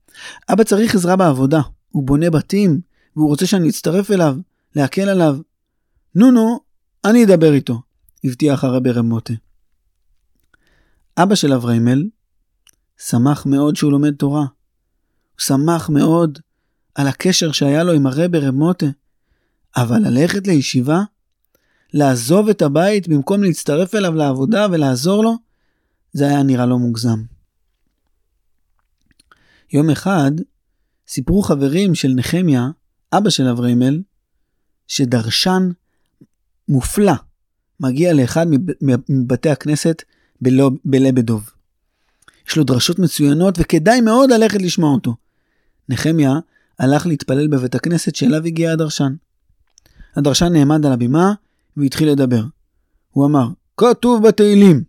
אבא 0.49 0.65
צריך 0.65 0.95
עזרה 0.95 1.17
בעבודה. 1.17 1.61
הוא 1.89 2.07
בונה 2.07 2.31
בתים, 2.31 2.81
והוא 3.17 3.29
רוצה 3.29 3.47
שאני 3.47 3.69
אצטרף 3.69 4.11
אליו, 4.11 4.37
להקל 4.77 5.09
עליו. 5.09 5.39
נו 6.15 6.31
נו, 6.31 6.61
אני 7.05 7.25
אדבר 7.25 7.53
איתו, 7.53 7.83
הבטיח 8.25 8.65
הרבי 8.65 8.91
רב 8.91 9.05
מוטה. 9.05 9.35
אבא 11.19 11.35
של 11.35 11.53
אבריימל 11.53 12.05
שמח 12.99 13.47
מאוד 13.47 13.77
שהוא 13.77 13.93
לומד 13.93 14.15
תורה. 14.15 14.41
הוא 14.41 15.41
שמח 15.41 15.91
מאוד 15.91 16.39
על 16.95 17.07
הקשר 17.07 17.53
שהיה 17.53 17.85
לו 17.85 17.93
עם 17.93 18.07
הרבי 18.07 18.39
רב 18.39 18.55
מוטה. 18.55 18.87
אבל 19.77 19.99
ללכת 19.99 20.47
לישיבה? 20.47 21.03
לעזוב 21.95 22.49
את 22.49 22.63
הבית 22.63 23.09
במקום 23.09 23.43
להצטרף 23.43 23.95
אליו 23.95 24.15
לעבודה 24.15 24.67
ולעזור 24.71 25.25
לו? 25.25 25.35
זה 26.13 26.27
היה 26.27 26.43
נראה 26.43 26.67
לא 26.67 26.79
מוגזם. 26.79 27.23
יום 29.73 29.91
אחד 29.91 30.31
סיפרו 31.09 31.43
חברים 31.43 31.95
של 31.95 32.09
נחמיה, 32.09 32.69
אבא 33.13 33.31
של 33.31 33.49
אבריימל, 33.49 34.03
שדרשן 34.89 35.71
מופלא 36.69 37.13
מגיע 37.81 38.13
לאחד 38.13 38.47
מבתי 39.09 39.51
הכנסת 39.51 40.03
בלבדוב. 40.85 41.51
יש 42.49 42.57
לו 42.57 42.65
דרשות 42.65 42.99
מצוינות 42.99 43.55
וכדאי 43.59 44.01
מאוד 44.01 44.31
ללכת 44.31 44.63
לשמוע 44.63 44.91
אותו. 44.91 45.15
נחמיה 45.89 46.33
הלך 46.79 47.07
להתפלל 47.07 47.49
בבית 47.49 47.75
הכנסת 47.75 48.15
שאליו 48.15 48.45
הגיע 48.45 48.73
הדרשן. 48.73 49.15
הדרשן 50.17 50.53
נעמד 50.53 50.87
על 50.87 50.93
הבימה 50.93 51.33
והתחיל 51.77 52.09
לדבר. 52.11 52.45
הוא 53.11 53.27
אמר, 53.27 53.49
כתוב 53.77 54.29
בתהילים, 54.29 54.85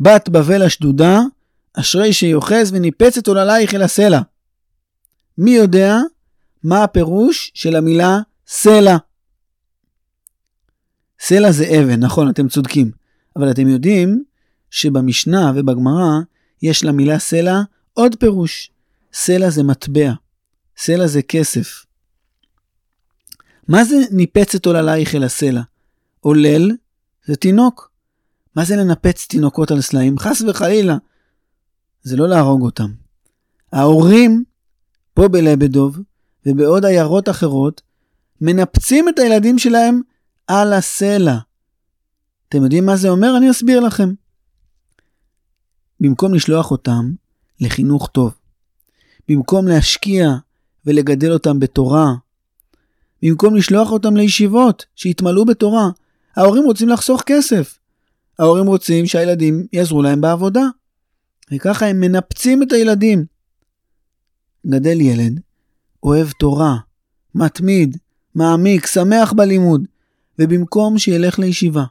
בת 0.00 0.28
בבל 0.28 0.62
השדודה, 0.62 1.20
אשרי 1.74 2.12
שיוחז 2.12 2.72
וניפצת 2.72 3.26
עוללייך 3.26 3.74
אל 3.74 3.82
הסלע. 3.82 4.20
מי 5.38 5.50
יודע 5.50 5.96
מה 6.62 6.84
הפירוש 6.84 7.52
של 7.54 7.76
המילה 7.76 8.18
סלע? 8.46 8.96
סלע 11.20 11.52
זה 11.52 11.64
אבן, 11.80 12.00
נכון, 12.00 12.30
אתם 12.30 12.48
צודקים. 12.48 12.90
אבל 13.36 13.50
אתם 13.50 13.68
יודעים 13.68 14.24
שבמשנה 14.70 15.52
ובגמרא 15.54 16.20
יש 16.62 16.84
למילה 16.84 17.18
סלע 17.18 17.62
עוד 17.92 18.16
פירוש. 18.20 18.70
סלע 19.12 19.50
זה 19.50 19.62
מטבע, 19.62 20.12
סלע 20.76 21.06
זה 21.06 21.22
כסף. 21.22 21.84
מה 23.68 23.84
זה 23.84 23.96
ניפץ 24.10 24.54
את 24.54 24.66
עוללייך 24.66 25.14
אל 25.14 25.24
הסלע? 25.24 25.62
עולל 26.20 26.70
זה 27.26 27.36
תינוק. 27.36 27.90
מה 28.56 28.64
זה 28.64 28.76
לנפץ 28.76 29.26
תינוקות 29.26 29.70
על 29.70 29.80
סלעים? 29.80 30.18
חס 30.18 30.42
וחלילה. 30.42 30.96
זה 32.04 32.16
לא 32.16 32.28
להרוג 32.28 32.62
אותם. 32.62 32.90
ההורים 33.72 34.44
פה 35.14 35.28
בלבדוב 35.28 35.98
ובעוד 36.46 36.84
עיירות 36.84 37.28
אחרות 37.28 37.82
מנפצים 38.40 39.08
את 39.08 39.18
הילדים 39.18 39.58
שלהם 39.58 40.00
על 40.46 40.72
הסלע. 40.72 41.38
אתם 42.48 42.62
יודעים 42.62 42.86
מה 42.86 42.96
זה 42.96 43.08
אומר? 43.08 43.36
אני 43.36 43.50
אסביר 43.50 43.80
לכם. 43.80 44.12
במקום 46.00 46.34
לשלוח 46.34 46.70
אותם 46.70 47.12
לחינוך 47.60 48.08
טוב, 48.08 48.34
במקום 49.28 49.68
להשקיע 49.68 50.30
ולגדל 50.86 51.32
אותם 51.32 51.60
בתורה, 51.60 52.14
במקום 53.22 53.56
לשלוח 53.56 53.90
אותם 53.90 54.16
לישיבות 54.16 54.84
שיתמלאו 54.96 55.44
בתורה, 55.44 55.88
ההורים 56.36 56.64
רוצים 56.64 56.88
לחסוך 56.88 57.22
כסף. 57.26 57.78
ההורים 58.38 58.66
רוצים 58.66 59.06
שהילדים 59.06 59.66
יעזרו 59.72 60.02
להם 60.02 60.20
בעבודה. 60.20 60.62
וככה 61.52 61.86
הם 61.86 62.00
מנפצים 62.00 62.62
את 62.62 62.72
הילדים. 62.72 63.24
גדל 64.66 65.00
ילד, 65.00 65.40
אוהב 66.02 66.30
תורה, 66.30 66.76
מתמיד, 67.34 67.96
מעמיק, 68.34 68.86
שמח 68.86 69.32
בלימוד, 69.32 69.84
ובמקום 70.38 70.98
שילך 70.98 71.38
לישיבה, 71.38 71.84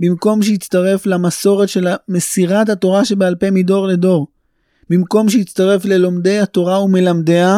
במקום 0.00 0.42
שיצטרף 0.42 1.06
למסורת 1.06 1.68
של 1.68 1.88
מסירת 2.08 2.68
התורה 2.68 3.04
שבעל 3.04 3.34
פה 3.34 3.50
מדור 3.50 3.86
לדור, 3.86 4.26
במקום 4.90 5.28
שיצטרף 5.28 5.84
ללומדי 5.84 6.38
התורה 6.38 6.82
ומלמדיה, 6.82 7.56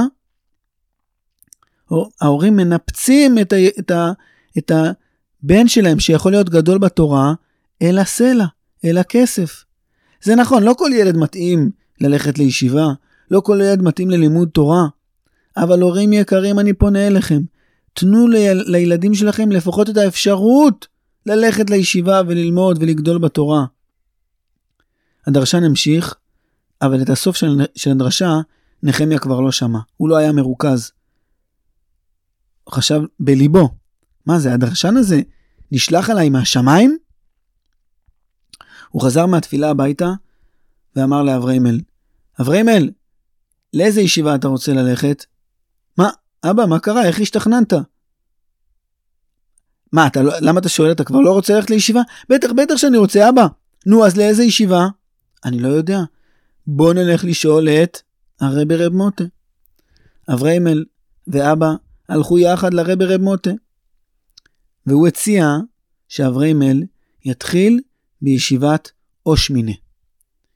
ההורים 2.20 2.56
מנפצים 2.56 3.38
את, 3.38 3.52
ה, 3.52 3.56
את, 3.78 3.90
ה, 3.90 4.12
את 4.58 4.72
הבן 4.74 5.68
שלהם, 5.68 6.00
שיכול 6.00 6.32
להיות 6.32 6.50
גדול 6.50 6.78
בתורה, 6.78 7.34
אל 7.82 7.98
הסלע, 7.98 8.44
אל 8.84 8.98
הכסף. 8.98 9.64
זה 10.22 10.34
נכון, 10.34 10.62
לא 10.62 10.74
כל 10.78 10.90
ילד 10.94 11.16
מתאים 11.16 11.70
ללכת 12.00 12.38
לישיבה, 12.38 12.86
לא 13.30 13.40
כל 13.40 13.60
ילד 13.62 13.82
מתאים 13.82 14.10
ללימוד 14.10 14.48
תורה, 14.48 14.86
אבל 15.56 15.80
הורים 15.80 16.12
יקרים, 16.12 16.58
אני 16.58 16.72
פונה 16.72 17.06
אליכם, 17.06 17.40
תנו 17.94 18.28
לילדים 18.66 19.14
שלכם 19.14 19.52
לפחות 19.52 19.90
את 19.90 19.96
האפשרות 19.96 20.86
ללכת 21.26 21.70
לישיבה 21.70 22.22
וללמוד 22.26 22.78
ולגדול 22.80 23.18
בתורה. 23.18 23.64
הדרשן 25.26 25.64
המשיך, 25.64 26.14
אבל 26.82 27.02
את 27.02 27.10
הסוף 27.10 27.36
של, 27.36 27.60
של 27.76 27.90
הדרשה 27.90 28.40
נחמיה 28.82 29.18
כבר 29.18 29.40
לא 29.40 29.52
שמע, 29.52 29.78
הוא 29.96 30.08
לא 30.08 30.16
היה 30.16 30.32
מרוכז. 30.32 30.92
הוא 32.64 32.74
חשב 32.74 33.00
בליבו, 33.20 33.68
מה 34.26 34.38
זה, 34.38 34.54
הדרשן 34.54 34.96
הזה 34.96 35.20
נשלח 35.72 36.10
עליי 36.10 36.30
מהשמיים? 36.30 36.98
הוא 38.90 39.02
חזר 39.02 39.26
מהתפילה 39.26 39.70
הביתה 39.70 40.12
ואמר 40.96 41.22
לאבריימל, 41.22 41.80
אבריימל, 42.40 42.90
לאיזה 43.74 44.00
ישיבה 44.00 44.34
אתה 44.34 44.48
רוצה 44.48 44.72
ללכת? 44.72 45.24
מה, 45.98 46.10
אבא, 46.44 46.66
מה 46.66 46.78
קרה? 46.78 47.04
איך 47.04 47.20
השתכנעת? 47.20 47.72
מה, 49.92 50.06
אתה 50.06 50.22
לא, 50.22 50.32
למה 50.40 50.60
אתה 50.60 50.68
שואל? 50.68 50.92
אתה 50.92 51.04
כבר 51.04 51.20
לא 51.20 51.32
רוצה 51.32 51.54
ללכת 51.54 51.70
לישיבה? 51.70 52.00
בטח, 52.28 52.48
בטח 52.56 52.76
שאני 52.76 52.96
רוצה, 52.96 53.28
אבא. 53.28 53.46
נו, 53.86 54.06
אז 54.06 54.16
לאיזה 54.16 54.44
ישיבה? 54.44 54.86
אני 55.44 55.58
לא 55.58 55.68
יודע. 55.68 56.00
בוא 56.66 56.94
נלך 56.94 57.24
לשאול 57.24 57.68
את 57.68 57.98
הרבי 58.40 58.76
רב 58.76 58.92
מוטה. 58.92 59.24
אבריימל 60.32 60.84
ואבא 61.26 61.70
הלכו 62.08 62.38
יחד 62.38 62.74
לרבי 62.74 63.04
רב 63.04 63.20
מוטה. 63.20 63.50
והוא 64.86 65.08
הציע 65.08 65.46
שאבריימל 66.08 66.82
יתחיל 67.24 67.80
בישיבת 68.22 68.90
אושמינה. 69.26 69.72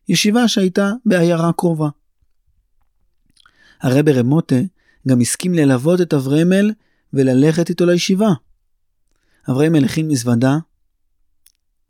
ישיבה 0.08 0.48
שהייתה 0.48 0.90
בעיירה 1.06 1.52
קרובה. 1.52 1.88
הרבי 3.80 4.12
רב 4.12 4.26
מוטה 4.26 4.56
גם 5.08 5.20
הסכים 5.20 5.54
ללוות 5.54 6.00
את 6.00 6.14
אבריימל 6.14 6.72
וללכת 7.12 7.68
איתו 7.68 7.86
לישיבה. 7.86 8.28
אברהם 9.50 9.74
הכין 9.74 10.08
מזוודה 10.08 10.58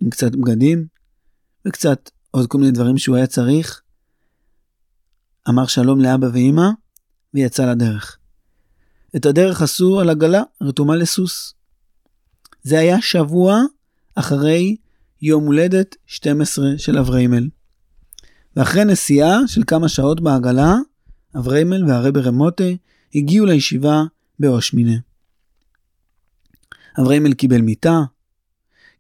עם 0.01 0.11
קצת 0.11 0.33
בגדים 0.33 0.87
וקצת 1.67 2.11
עוד 2.31 2.47
כל 2.47 2.59
מיני 2.59 2.71
דברים 2.71 2.99
שהוא 2.99 3.17
היה 3.17 3.27
צריך. 3.27 3.83
אמר 5.49 5.67
שלום 5.67 6.01
לאבא 6.01 6.27
ואמא 6.33 6.69
ויצא 7.35 7.71
לדרך. 7.71 8.19
את 9.17 9.27
הדרך 9.27 9.63
עשו 9.63 10.01
על 10.01 10.11
עגלה 10.11 10.43
רתומה 10.61 10.97
לסוס. 10.97 11.55
זה 12.63 12.79
היה 12.79 13.01
שבוע 13.01 13.61
אחרי 14.15 14.77
יום 15.27 15.47
הולדת 15.47 15.97
12 16.07 16.65
של 16.79 16.99
אבריימל. 16.99 17.49
ואחרי 18.57 18.85
נסיעה 18.85 19.39
של 19.47 19.63
כמה 19.67 19.89
שעות 19.89 20.21
בעגלה, 20.21 20.75
אבריימל 21.37 21.85
והרבי 21.85 22.21
רמוטה 22.21 22.65
הגיעו 23.15 23.47
לישיבה 23.47 24.03
באושמינה. 24.39 24.97
אבריימל 27.01 27.35
קיבל 27.35 27.61
מיטה, 27.61 27.99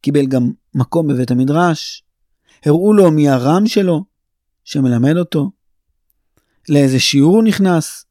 קיבל 0.01 0.27
גם 0.27 0.51
מקום 0.75 1.09
בבית 1.09 1.31
המדרש, 1.31 2.03
הראו 2.65 2.93
לו 2.93 3.11
מי 3.11 3.29
הרם 3.29 3.67
שלו, 3.67 4.05
שמלמד 4.65 5.17
אותו, 5.17 5.51
לאיזה 6.69 7.01
שיעור 7.01 7.37
הוא 7.37 7.45
נכנס. 7.45 8.05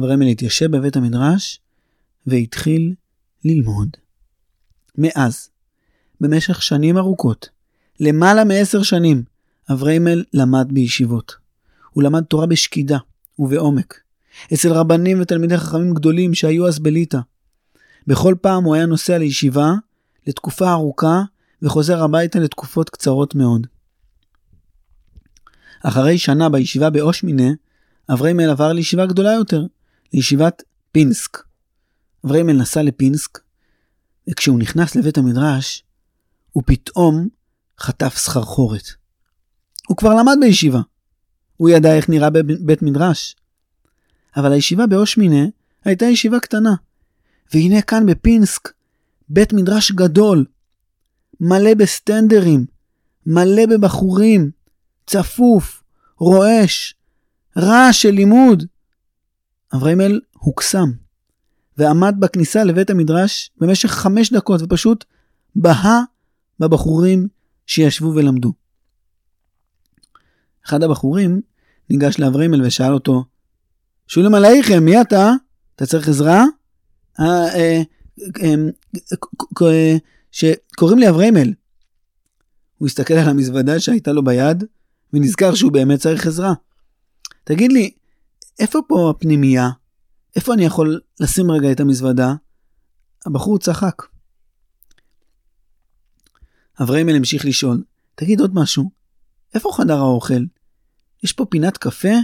אבריימל 0.00 0.26
התיישב 0.26 0.76
בבית 0.76 0.96
המדרש 0.96 1.60
והתחיל 2.26 2.94
ללמוד. 3.44 3.88
מאז, 4.98 5.50
במשך 6.20 6.62
שנים 6.62 6.98
ארוכות, 6.98 7.48
למעלה 8.00 8.44
מעשר 8.44 8.82
שנים, 8.82 9.22
אבריימל 9.72 10.24
למד 10.32 10.66
בישיבות. 10.72 11.36
הוא 11.90 12.02
למד 12.02 12.24
תורה 12.24 12.46
בשקידה 12.46 12.98
ובעומק, 13.38 14.00
אצל 14.54 14.72
רבנים 14.72 15.20
ותלמידי 15.20 15.58
חכמים 15.58 15.94
גדולים 15.94 16.34
שהיו 16.34 16.68
אז 16.68 16.78
בליטא. 16.78 17.18
בכל 18.06 18.34
פעם 18.40 18.64
הוא 18.64 18.74
היה 18.74 18.86
נוסע 18.86 19.18
לישיבה 19.18 19.72
לתקופה 20.26 20.72
ארוכה 20.72 21.22
וחוזר 21.62 22.02
הביתה 22.02 22.38
לתקופות 22.38 22.90
קצרות 22.90 23.34
מאוד. 23.34 23.66
אחרי 25.82 26.18
שנה 26.18 26.48
בישיבה 26.48 26.90
באושמינה, 26.90 27.50
אבריימל 28.12 28.50
עבר 28.50 28.72
לישיבה 28.72 29.06
גדולה 29.06 29.32
יותר, 29.32 29.62
לישיבת 30.12 30.62
פינסק. 30.92 31.38
אבריימל 32.26 32.52
נסע 32.52 32.82
לפינסק, 32.82 33.38
וכשהוא 34.30 34.58
נכנס 34.58 34.96
לבית 34.96 35.18
המדרש, 35.18 35.82
הוא 36.52 36.62
פתאום 36.66 37.28
חטף 37.80 38.16
סחרחורת. 38.16 38.88
הוא 39.88 39.96
כבר 39.96 40.14
למד 40.14 40.36
בישיבה. 40.40 40.80
הוא 41.56 41.70
ידע 41.70 41.96
איך 41.96 42.08
נראה 42.08 42.28
בית 42.60 42.82
מדרש. 42.82 43.36
אבל 44.36 44.52
הישיבה 44.52 44.86
באושמינה 44.86 45.46
הייתה 45.84 46.04
ישיבה 46.04 46.40
קטנה. 46.40 46.74
והנה 47.54 47.82
כאן 47.82 48.06
בפינסק, 48.06 48.72
בית 49.28 49.52
מדרש 49.52 49.92
גדול, 49.92 50.44
מלא 51.40 51.74
בסטנדרים, 51.74 52.66
מלא 53.26 53.66
בבחורים, 53.66 54.50
צפוף, 55.06 55.82
רועש, 56.18 56.94
רעש 57.58 58.02
של 58.02 58.10
לימוד. 58.10 58.64
אבריימל 59.74 60.20
הוקסם, 60.32 60.90
ועמד 61.78 62.14
בכניסה 62.18 62.64
לבית 62.64 62.90
המדרש 62.90 63.50
במשך 63.58 63.90
חמש 63.90 64.32
דקות 64.32 64.62
ופשוט 64.62 65.04
בהה 65.56 66.00
בבחורים 66.60 67.28
שישבו 67.66 68.12
ולמדו. 68.14 68.52
אחד 70.66 70.82
הבחורים 70.82 71.40
ניגש 71.90 72.18
לאבריימל 72.18 72.66
ושאל 72.66 72.92
אותו, 72.92 73.24
שולם 74.06 74.34
עלייכם, 74.34 74.84
מי 74.84 75.00
אתה? 75.00 75.32
אתה 75.76 75.86
צריך 75.86 76.08
עזרה? 76.08 76.44
אה, 77.20 77.54
אה, 77.54 77.82
אה, 78.42 79.96
שקוראים 80.30 80.98
לי 80.98 81.08
אבריימל. 81.08 81.52
הוא 82.78 82.86
הסתכל 82.88 83.14
על 83.14 83.28
המזוודה 83.28 83.80
שהייתה 83.80 84.12
לו 84.12 84.24
ביד, 84.24 84.64
ונזכר 85.12 85.54
שהוא 85.54 85.72
באמת 85.72 86.00
צריך 86.00 86.26
עזרה. 86.26 86.52
תגיד 87.44 87.72
לי, 87.72 87.90
איפה 88.58 88.78
פה 88.88 89.10
הפנימייה? 89.10 89.70
איפה 90.36 90.54
אני 90.54 90.64
יכול 90.64 91.00
לשים 91.20 91.50
רגע 91.50 91.72
את 91.72 91.80
המזוודה? 91.80 92.34
הבחור 93.26 93.58
צחק. 93.58 94.02
אבריימל 96.82 97.16
המשיך 97.16 97.44
לשאול, 97.44 97.82
תגיד 98.14 98.40
עוד 98.40 98.54
משהו, 98.54 98.90
איפה 99.54 99.70
חדר 99.72 99.96
האוכל? 99.96 100.44
יש 101.22 101.32
פה 101.32 101.44
פינת 101.44 101.76
קפה? 101.76 102.14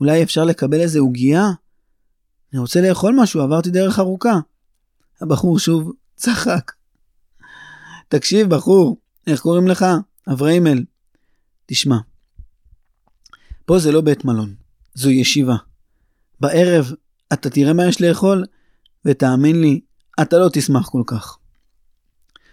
אולי 0.00 0.22
אפשר 0.22 0.44
לקבל 0.44 0.80
איזה 0.80 0.98
עוגייה? 0.98 1.50
אני 2.52 2.60
רוצה 2.60 2.80
לאכול 2.80 3.14
משהו, 3.18 3.40
עברתי 3.40 3.70
דרך 3.70 3.98
ארוכה. 3.98 4.38
הבחור 5.20 5.58
שוב 5.58 5.92
צחק. 6.14 6.72
תקשיב, 8.08 8.54
בחור, 8.54 8.96
איך 9.26 9.40
קוראים 9.40 9.68
לך? 9.68 9.84
אבריימל. 10.32 10.84
תשמע, 11.66 11.96
פה 13.64 13.78
זה 13.78 13.92
לא 13.92 14.00
בית 14.00 14.24
מלון, 14.24 14.54
זו 14.94 15.10
ישיבה. 15.10 15.56
בערב 16.40 16.92
אתה 17.32 17.50
תראה 17.50 17.72
מה 17.72 17.86
יש 17.86 18.00
לאכול, 18.00 18.44
ותאמין 19.04 19.60
לי, 19.60 19.80
אתה 20.22 20.38
לא 20.38 20.48
תשמח 20.52 20.88
כל 20.88 21.02
כך. 21.06 21.38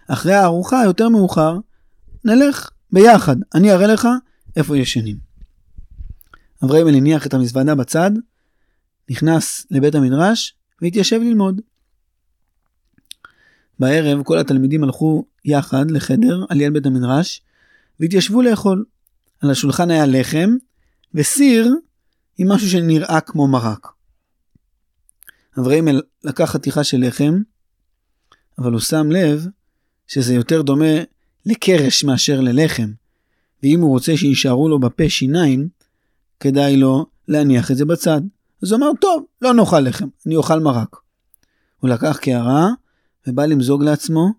אחרי 0.08 0.34
הארוחה, 0.34 0.82
יותר 0.86 1.10
מאוחר, 1.10 1.58
נלך 2.26 2.70
ביחד, 2.92 3.36
אני 3.56 3.72
אראה 3.72 3.88
לך 3.88 4.08
איפה 4.56 4.78
ישנים. 4.78 5.18
אברהם 6.64 6.88
הניח 6.88 7.28
את 7.28 7.34
המזוודה 7.34 7.76
בצד, 7.76 8.12
נכנס 9.10 9.66
לבית 9.72 9.96
המדרש 9.96 10.56
והתיישב 10.82 11.20
ללמוד. 11.22 11.62
בערב 13.80 14.24
כל 14.24 14.38
התלמידים 14.38 14.84
הלכו 14.84 15.26
יחד 15.46 15.92
לחדר 15.92 16.46
על 16.50 16.62
יד 16.62 16.74
בית 16.74 16.86
המדרש 16.86 17.42
והתיישבו 18.00 18.42
לאכול. 18.42 18.86
על 19.42 19.52
השולחן 19.52 19.92
היה 19.92 20.06
לחם 20.06 20.50
וסיר 21.14 21.76
עם 22.38 22.52
משהו 22.52 22.70
שנראה 22.70 23.22
כמו 23.22 23.48
מרק. 23.48 23.88
אברהם 25.60 25.88
לקח 26.24 26.52
חתיכה 26.52 26.84
של 26.84 26.98
לחם, 27.08 27.42
אבל 28.60 28.72
הוא 28.72 28.80
שם 28.80 29.12
לב 29.12 29.48
שזה 30.08 30.34
יותר 30.34 30.62
דומה 30.62 30.96
לקרש 31.46 32.04
מאשר 32.04 32.42
ללחם, 32.42 32.92
ואם 33.64 33.80
הוא 33.82 33.90
רוצה 33.90 34.18
שיישארו 34.18 34.70
לו 34.70 34.80
בפה 34.80 35.10
שיניים, 35.10 35.70
כדאי 36.40 36.78
לו 36.78 37.06
להניח 37.28 37.72
את 37.72 37.78
זה 37.78 37.86
בצד. 37.86 38.22
אז 38.64 38.72
הוא 38.72 38.78
אמר, 38.78 38.88
טוב, 39.02 39.26
לא 39.42 39.54
נאכל 39.54 39.80
לחם, 39.80 40.08
אני 40.26 40.36
אוכל 40.36 40.60
מרק. 40.60 40.96
הוא 41.80 41.90
לקח 41.90 42.18
קערה 42.22 42.68
ובא 43.28 43.46
למזוג 43.46 43.84
לעצמו. 43.84 44.34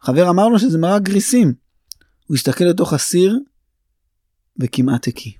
חבר 0.00 0.30
אמר 0.30 0.48
לו 0.48 0.58
שזה 0.58 0.78
מרק 0.78 1.02
גריסים. 1.02 1.54
הוא 2.26 2.34
הסתכל 2.34 2.64
לתוך 2.64 2.92
הסיר 2.92 3.38
וכמעט 4.60 5.08
הקיא. 5.08 5.32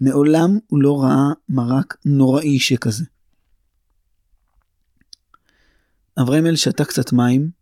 מעולם 0.00 0.58
הוא 0.66 0.82
לא 0.82 1.02
ראה 1.02 1.32
מרק 1.48 1.96
נוראי 2.04 2.58
שכזה. 2.58 3.04
אברמל 6.20 6.56
שתה 6.56 6.84
קצת 6.84 7.12
מים. 7.12 7.55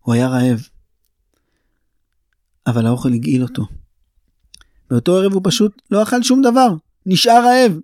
הוא 0.00 0.14
היה 0.14 0.28
רעב. 0.28 0.68
אבל 2.66 2.86
האוכל 2.86 3.12
הגעיל 3.12 3.42
אותו. 3.42 3.66
באותו 4.90 5.16
ערב 5.16 5.32
הוא 5.32 5.42
פשוט 5.44 5.82
לא 5.90 6.02
אכל 6.02 6.22
שום 6.22 6.42
דבר, 6.42 6.68
נשאר 7.06 7.44
רעב. 7.44 7.78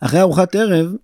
אחרי 0.00 0.20
ארוחת 0.20 0.54
ערב, 0.54 0.94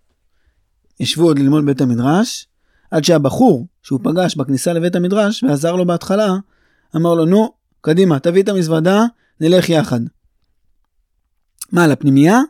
ישבו 1.01 1.25
עוד 1.25 1.39
ללמוד 1.39 1.67
בית 1.67 1.81
המדרש, 1.81 2.47
עד 2.91 3.05
שהבחור 3.05 3.67
שהוא 3.83 4.01
פגש 4.03 4.37
בכניסה 4.37 4.73
לבית 4.73 4.97
המדרש 4.97 5.43
ועזר 5.43 5.77
לו 5.77 5.87
בהתחלה, 5.87 6.37
אמר 6.97 7.15
לו, 7.15 7.25
נו, 7.25 7.53
קדימה, 7.81 8.19
תביא 8.19 8.43
את 8.43 8.49
המזוודה, 8.49 9.05
נלך 9.41 9.69
יחד. 9.69 10.01
מה, 11.73 11.87
לפנימייה? 11.87 12.41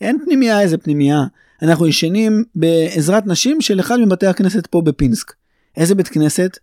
אין 0.00 0.18
פנימייה, 0.24 0.60
איזה 0.60 0.78
פנימייה. 0.78 1.24
אנחנו 1.62 1.86
ישנים 1.86 2.44
בעזרת 2.54 3.26
נשים 3.26 3.60
של 3.60 3.80
אחד 3.80 3.96
מבתי 3.96 4.26
הכנסת 4.26 4.66
פה 4.66 4.82
בפינסק. 4.84 5.32
איזה 5.76 5.94
בית 5.94 6.08
כנסת? 6.08 6.58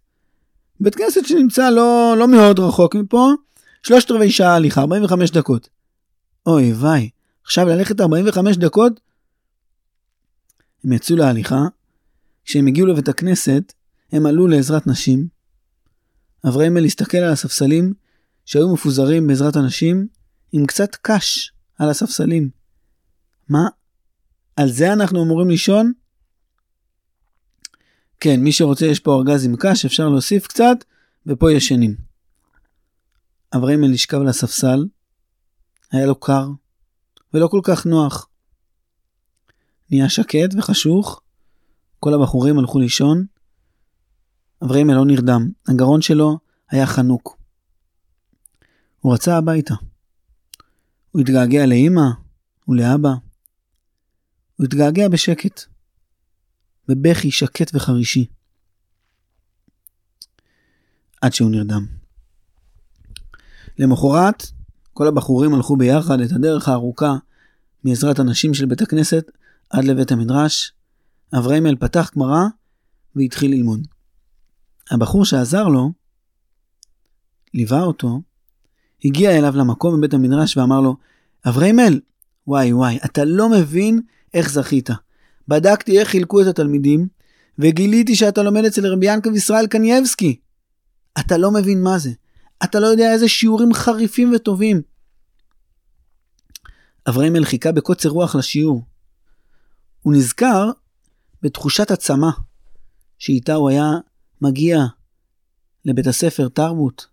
בית 0.80 0.96
כנסת 0.96 1.26
שנמצא 1.26 1.70
לא, 1.70 2.16
לא 2.18 2.28
מאוד 2.28 2.60
רחוק 2.60 2.96
מפה, 2.96 3.30
שלושת 3.84 4.12
רבעי 4.12 4.32
שעה 4.32 4.56
הליכה, 4.56 4.82
45 4.82 5.32
דקות. 5.32 5.70
אוי 6.46 6.74
וואי, 6.74 7.10
עכשיו 7.44 7.68
ללכת 7.68 8.02
45 8.02 8.58
דקות? 8.58 9.00
הם 10.84 10.94
יצאו 10.94 11.16
להליכה, 11.16 11.62
כשהם 12.46 12.68
הגיעו 12.68 12.88
לבית 12.88 13.08
הכנסת, 13.08 13.74
הם 14.12 14.26
עלו 14.26 14.48
לעזרת 14.48 14.88
נשים. 14.88 15.28
אברהמל 16.48 16.86
הסתכל 16.86 17.18
על 17.18 17.34
הספסלים 17.34 17.94
שהיו 18.46 18.74
מפוזרים 18.74 19.28
בעזרת 19.28 19.56
הנשים, 19.56 20.08
עם 20.52 20.66
קצת 20.66 20.96
קש 21.02 21.52
על 21.80 21.90
הספסלים. 21.90 22.50
מה? 23.50 23.68
על 24.56 24.70
זה 24.70 24.94
אנחנו 24.94 25.24
אמורים 25.24 25.50
לישון? 25.50 25.94
כן, 28.20 28.40
מי 28.40 28.52
שרוצה 28.52 28.86
יש 28.86 29.00
פה 29.00 29.16
ארגז 29.16 29.46
עם 29.46 29.56
קש, 29.60 29.86
אפשר 29.86 30.10
להוסיף 30.10 30.48
קצת, 30.48 30.78
ופה 31.26 31.52
ישנים. 31.52 31.96
אברהמל 33.56 33.88
נשכב 33.88 34.18
על 34.18 34.28
הספסל, 34.28 34.86
היה 35.92 36.06
לו 36.06 36.20
קר, 36.20 36.48
ולא 37.34 37.48
כל 37.48 37.62
כך 37.64 37.86
נוח. 37.86 38.28
נהיה 39.92 40.10
שקט 40.10 40.50
וחשוך, 40.58 41.22
כל 42.00 42.14
הבחורים 42.14 42.60
הלכו 42.60 42.80
לישון, 42.80 43.26
אברהימל 44.64 44.94
לא 44.94 45.06
נרדם, 45.06 45.50
הגרון 45.68 46.02
שלו 46.02 46.38
היה 46.70 46.86
חנוק. 46.86 47.38
הוא 49.00 49.14
רצה 49.14 49.38
הביתה. 49.38 49.74
הוא 51.12 51.22
התגעגע 51.22 51.66
לאמא 51.66 52.10
ולאבא. 52.68 53.10
הוא 54.56 54.66
התגעגע 54.66 55.08
בשקט, 55.08 55.62
בבכי 56.90 57.32
שקט 57.32 57.72
וחרישי. 57.76 58.26
עד 61.22 61.34
שהוא 61.34 61.52
נרדם. 61.52 61.86
למחרת, 63.80 64.44
כל 64.94 65.08
הבחורים 65.08 65.54
הלכו 65.54 65.78
ביחד 65.78 66.20
את 66.20 66.32
הדרך 66.32 66.68
הארוכה 66.68 67.16
מעזרת 67.84 68.20
הנשים 68.20 68.54
של 68.54 68.66
בית 68.66 68.82
הכנסת 68.82 69.32
עד 69.70 69.84
לבית 69.84 70.12
המדרש. 70.12 70.74
אברהימל 71.38 71.76
פתח 71.76 72.12
גמרא 72.16 72.44
והתחיל 73.16 73.52
ללמוד. 73.52 73.88
הבחור 74.92 75.26
שעזר 75.26 75.68
לו, 75.68 75.92
ליווה 77.54 77.82
אותו, 77.82 78.22
הגיע 79.06 79.38
אליו 79.38 79.56
למקום 79.58 79.98
בבית 79.98 80.14
המדרש 80.14 80.58
ואמר 80.58 80.82
לו, 80.82 80.96
אברהימל, 81.48 82.00
וואי 82.48 82.74
וואי, 82.74 83.00
אתה 83.06 83.26
לא 83.26 83.50
מבין 83.50 84.02
איך 84.34 84.52
זכית. 84.52 84.90
בדקתי 85.50 86.00
איך 86.00 86.10
חילקו 86.10 86.42
את 86.42 86.48
התלמידים, 86.48 87.08
וגיליתי 87.60 88.16
שאתה 88.16 88.44
לומד 88.44 88.66
אצל 88.66 88.88
רבי 88.88 89.06
ינקב 89.14 89.36
ישראל 89.36 89.68
קנייבסקי. 89.68 90.40
אתה 91.20 91.38
לא 91.38 91.52
מבין 91.52 91.84
מה 91.84 92.00
זה. 92.00 92.12
אתה 92.64 92.80
לא 92.80 92.88
יודע 92.88 93.14
איזה 93.14 93.28
שיעורים 93.28 93.74
חריפים 93.74 94.32
וטובים. 94.36 94.82
אברהימל 97.10 97.46
חיכה 97.46 97.72
בקוצר 97.72 98.10
רוח 98.10 98.36
לשיעור. 98.36 98.84
הוא 100.02 100.14
נזכר 100.14 100.72
בתחושת 101.42 101.92
עצמה 101.92 102.32
שאיתה 103.20 103.54
הוא 103.54 103.70
היה 103.70 103.92
מגיע 104.42 104.80
לבית 105.86 106.08
הספר 106.08 106.48
תרבות. 106.48 107.08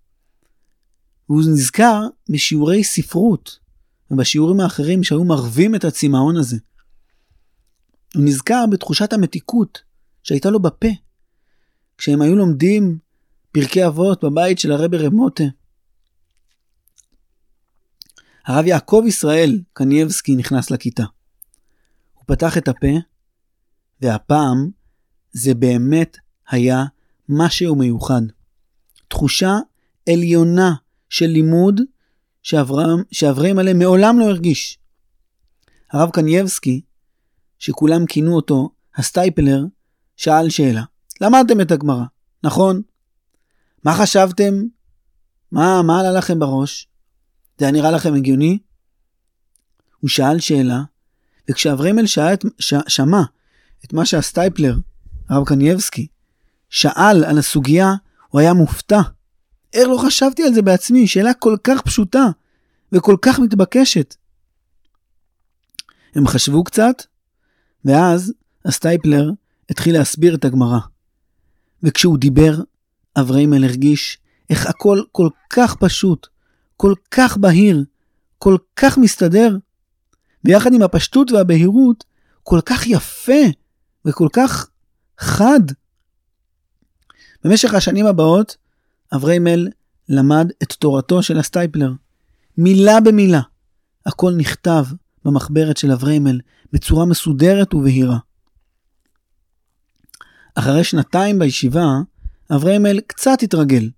והוא 1.29 1.43
נזכר 1.53 2.01
בשיעורי 2.31 2.85
ספרות 2.85 3.59
ובשיעורים 4.11 4.61
האחרים 4.61 5.05
שהיו 5.05 5.25
מרווים 5.25 5.75
את 5.75 5.85
הצמאון 5.85 6.37
הזה. 6.37 6.57
הוא 8.17 8.25
נזכר 8.25 8.65
בתחושת 8.71 9.13
המתיקות 9.13 9.83
שהייתה 10.23 10.51
לו 10.51 10.61
בפה, 10.61 10.89
כשהם 11.99 12.23
היו 12.23 12.37
לומדים 12.37 12.99
פרקי 13.53 13.87
אבות 13.87 14.25
בבית 14.25 14.59
של 14.59 14.73
הרבי 14.73 14.97
רב 14.97 15.13
מוטה. 15.13 15.45
הרב 18.47 18.67
יעקב 18.67 19.03
ישראל 19.07 19.61
קנייבסקי 19.73 20.37
נכנס 20.37 20.71
לכיתה. 20.71 21.05
הוא 22.15 22.25
פתח 22.27 22.59
את 22.59 22.69
הפה, 22.69 22.97
והפעם 24.01 24.71
זה 25.33 25.55
באמת 25.55 26.17
היה 26.49 26.85
משהו 27.29 27.77
מיוחד. 27.77 28.23
תחושה 29.09 29.57
עליונה 30.09 30.75
של 31.09 31.27
לימוד 31.27 31.81
שאברהם, 32.43 33.03
שאברהם 33.13 33.59
עליהם 33.59 33.79
מעולם 33.79 34.19
לא 34.19 34.25
הרגיש. 34.25 34.79
הרב 35.93 36.11
קנייבסקי, 36.11 36.81
שכולם 37.59 38.07
כינו 38.07 38.37
אותו 38.37 38.71
הסטייפלר, 38.97 39.65
שאל 40.17 40.51
שאלה. 40.51 40.83
למדתם 41.21 41.61
את 41.61 41.71
הגמרא, 41.71 42.05
נכון? 42.45 42.83
מה 43.85 43.95
חשבתם? 43.95 44.55
מה, 45.53 45.83
מה 45.83 46.01
עלה 46.01 46.13
לכם 46.13 46.39
בראש? 46.39 46.89
זה 47.59 47.65
היה 47.65 47.73
נראה 47.73 47.91
לכם 47.91 48.15
הגיוני? 48.15 48.59
הוא 50.01 50.09
שאל 50.09 50.41
שאלה, 50.41 50.83
וכשאברמל 51.51 52.07
ש... 52.07 52.19
שמע 52.89 53.23
את 53.85 53.93
מה 53.93 54.07
שהסטייפלר, 54.07 54.75
הרב 55.29 55.47
קנייבסקי, 55.47 56.07
שאל 56.71 57.25
על 57.25 57.39
הסוגיה, 57.39 57.95
הוא 58.29 58.41
היה 58.41 58.53
מופתע. 58.53 59.01
איך 59.73 59.89
לא 59.89 59.99
חשבתי 60.07 60.43
על 60.43 60.55
זה 60.55 60.63
בעצמי? 60.63 61.07
שאלה 61.07 61.35
כל 61.35 61.57
כך 61.65 61.83
פשוטה 61.83 62.27
וכל 62.93 63.17
כך 63.23 63.39
מתבקשת. 63.39 64.15
הם 66.15 66.27
חשבו 66.27 66.65
קצת, 66.65 67.03
ואז 67.87 68.33
הסטייפלר 68.65 69.31
התחיל 69.71 69.99
להסביר 69.99 70.35
את 70.35 70.45
הגמרא. 70.45 70.79
וכשהוא 71.83 72.19
דיבר, 72.19 72.55
אברהימל 73.19 73.65
הרגיש 73.65 74.19
איך 74.51 74.67
הכל 74.67 75.03
כל 75.13 75.29
כך 75.51 75.77
פשוט, 75.77 76.27
כל 76.77 76.95
כך 77.11 77.37
בהיר, 77.37 77.85
כל 78.39 78.57
כך 78.77 78.99
מסתדר, 78.99 79.57
ויחד 80.45 80.73
עם 80.75 80.83
הפשטות 80.83 81.33
והבהירות, 81.33 82.05
כל 82.43 82.61
כך 82.67 82.87
יפה 82.87 83.43
וכל 84.05 84.29
כך 84.33 84.69
חד. 85.19 85.61
במשך 87.45 87.75
השנים 87.75 88.07
הבאות, 88.07 88.57
אברהימל 89.15 89.69
למד 90.09 90.51
את 90.63 90.73
תורתו 90.73 91.23
של 91.23 91.39
הסטייפלר. 91.39 91.93
מילה 92.59 93.01
במילה. 93.01 93.41
הכל 94.07 94.33
נכתב 94.37 94.85
במחברת 95.27 95.77
של 95.77 95.93
אברהימל 95.93 96.41
בצורה 96.73 97.05
מסודרת 97.05 97.75
ובהירה. 97.75 98.19
אחרי 100.55 100.85
שנתיים 100.85 101.39
בישיבה, 101.39 101.87
אברהימל 102.51 103.01
קצת 103.01 103.43
התרגל. 103.43 103.91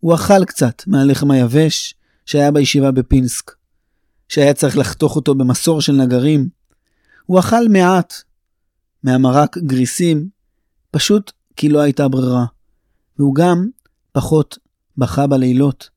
הוא 0.00 0.14
אכל 0.14 0.44
קצת 0.44 0.82
מהלחם 0.86 1.30
היבש 1.30 1.94
שהיה 2.26 2.50
בישיבה 2.50 2.90
בפינסק, 2.90 3.50
שהיה 4.28 4.54
צריך 4.54 4.78
לחתוך 4.78 5.16
אותו 5.16 5.34
במסור 5.34 5.80
של 5.80 5.92
נגרים. 5.92 6.48
הוא 7.26 7.38
אכל 7.38 7.68
מעט 7.68 8.14
מהמרק 9.02 9.58
גריסים, 9.58 10.28
פשוט 10.90 11.32
כי 11.56 11.68
לא 11.68 11.80
הייתה 11.80 12.08
ברירה. 12.08 12.44
והוא 13.18 13.34
גם 13.34 13.68
פחות 14.12 14.58
בכה 14.96 15.26
בלילות, 15.26 15.90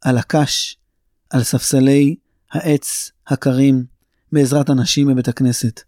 על 0.00 0.18
הקש, 0.18 0.76
על 1.30 1.42
ספסלי 1.42 2.16
העץ 2.50 3.10
הקרים, 3.26 3.97
בעזרת 4.32 4.70
הנשים 4.70 5.08
בבית 5.08 5.28
הכנסת. 5.28 5.80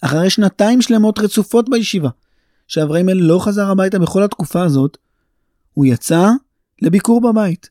אחרי 0.00 0.30
שנתיים 0.30 0.82
שלמות 0.82 1.18
רצופות 1.18 1.68
בישיבה, 1.68 2.08
שאברהימל 2.68 3.12
לא 3.12 3.38
חזר 3.38 3.70
הביתה 3.70 3.98
בכל 3.98 4.22
התקופה 4.22 4.62
הזאת, 4.64 4.98
הוא 5.74 5.86
יצא 5.86 6.28
לביקור 6.82 7.20
בבית. 7.20 7.70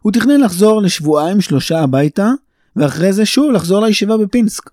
הוא 0.00 0.12
תכנן 0.12 0.40
לחזור 0.40 0.82
לשבועיים 0.82 1.40
שלושה 1.40 1.80
הביתה, 1.80 2.30
ואחרי 2.76 3.12
זה 3.12 3.26
שוב 3.26 3.52
לחזור 3.52 3.80
לישיבה 3.80 4.16
בפינסק. 4.16 4.70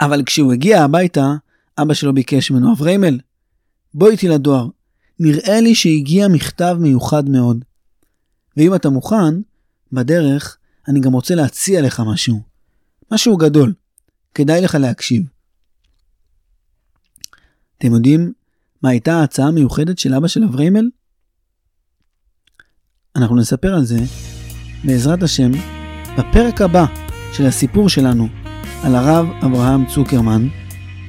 אבל 0.00 0.22
כשהוא 0.26 0.52
הגיע 0.52 0.82
הביתה, 0.82 1.32
אבא 1.78 1.94
שלו 1.94 2.14
ביקש 2.14 2.50
ממנו, 2.50 2.72
אברהימל, 2.72 3.18
בוא 3.94 4.10
איתי 4.10 4.28
לדואר, 4.28 4.68
נראה 5.20 5.60
לי 5.60 5.74
שהגיע 5.74 6.28
מכתב 6.28 6.76
מיוחד 6.80 7.28
מאוד. 7.28 7.64
ואם 8.56 8.74
אתה 8.74 8.88
מוכן, 8.90 9.40
בדרך 9.92 10.58
אני 10.88 11.00
גם 11.00 11.12
רוצה 11.12 11.34
להציע 11.34 11.82
לך 11.82 12.02
משהו. 12.06 12.42
משהו 13.12 13.36
גדול. 13.36 13.74
כדאי 14.34 14.60
לך 14.60 14.74
להקשיב. 14.74 15.22
אתם 17.78 17.94
יודעים 17.94 18.32
מה 18.82 18.88
הייתה 18.90 19.20
ההצעה 19.20 19.46
המיוחדת 19.48 19.98
של 19.98 20.14
אבא 20.14 20.28
של 20.28 20.44
אברהימל? 20.44 20.90
אנחנו 23.16 23.36
נספר 23.36 23.74
על 23.74 23.84
זה, 23.84 23.98
בעזרת 24.84 25.22
השם, 25.22 25.50
בפרק 26.18 26.60
הבא 26.60 26.84
של 27.32 27.46
הסיפור 27.46 27.88
שלנו 27.88 28.28
על 28.82 28.94
הרב 28.94 29.26
אברהם 29.46 29.86
צוקרמן, 29.86 30.48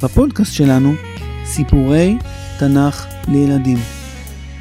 בפודקאסט 0.04 0.54
שלנו, 0.54 0.94
סיפורי 1.46 2.18
תנ"ך 2.60 3.08
לילדים. 3.28 3.78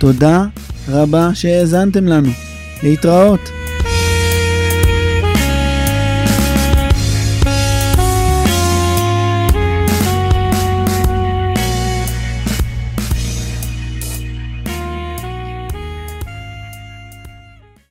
תודה 0.01 0.45
רבה 0.89 1.35
שהאזנתם 1.35 2.07
לנו. 2.07 2.31
להתראות. 2.83 3.58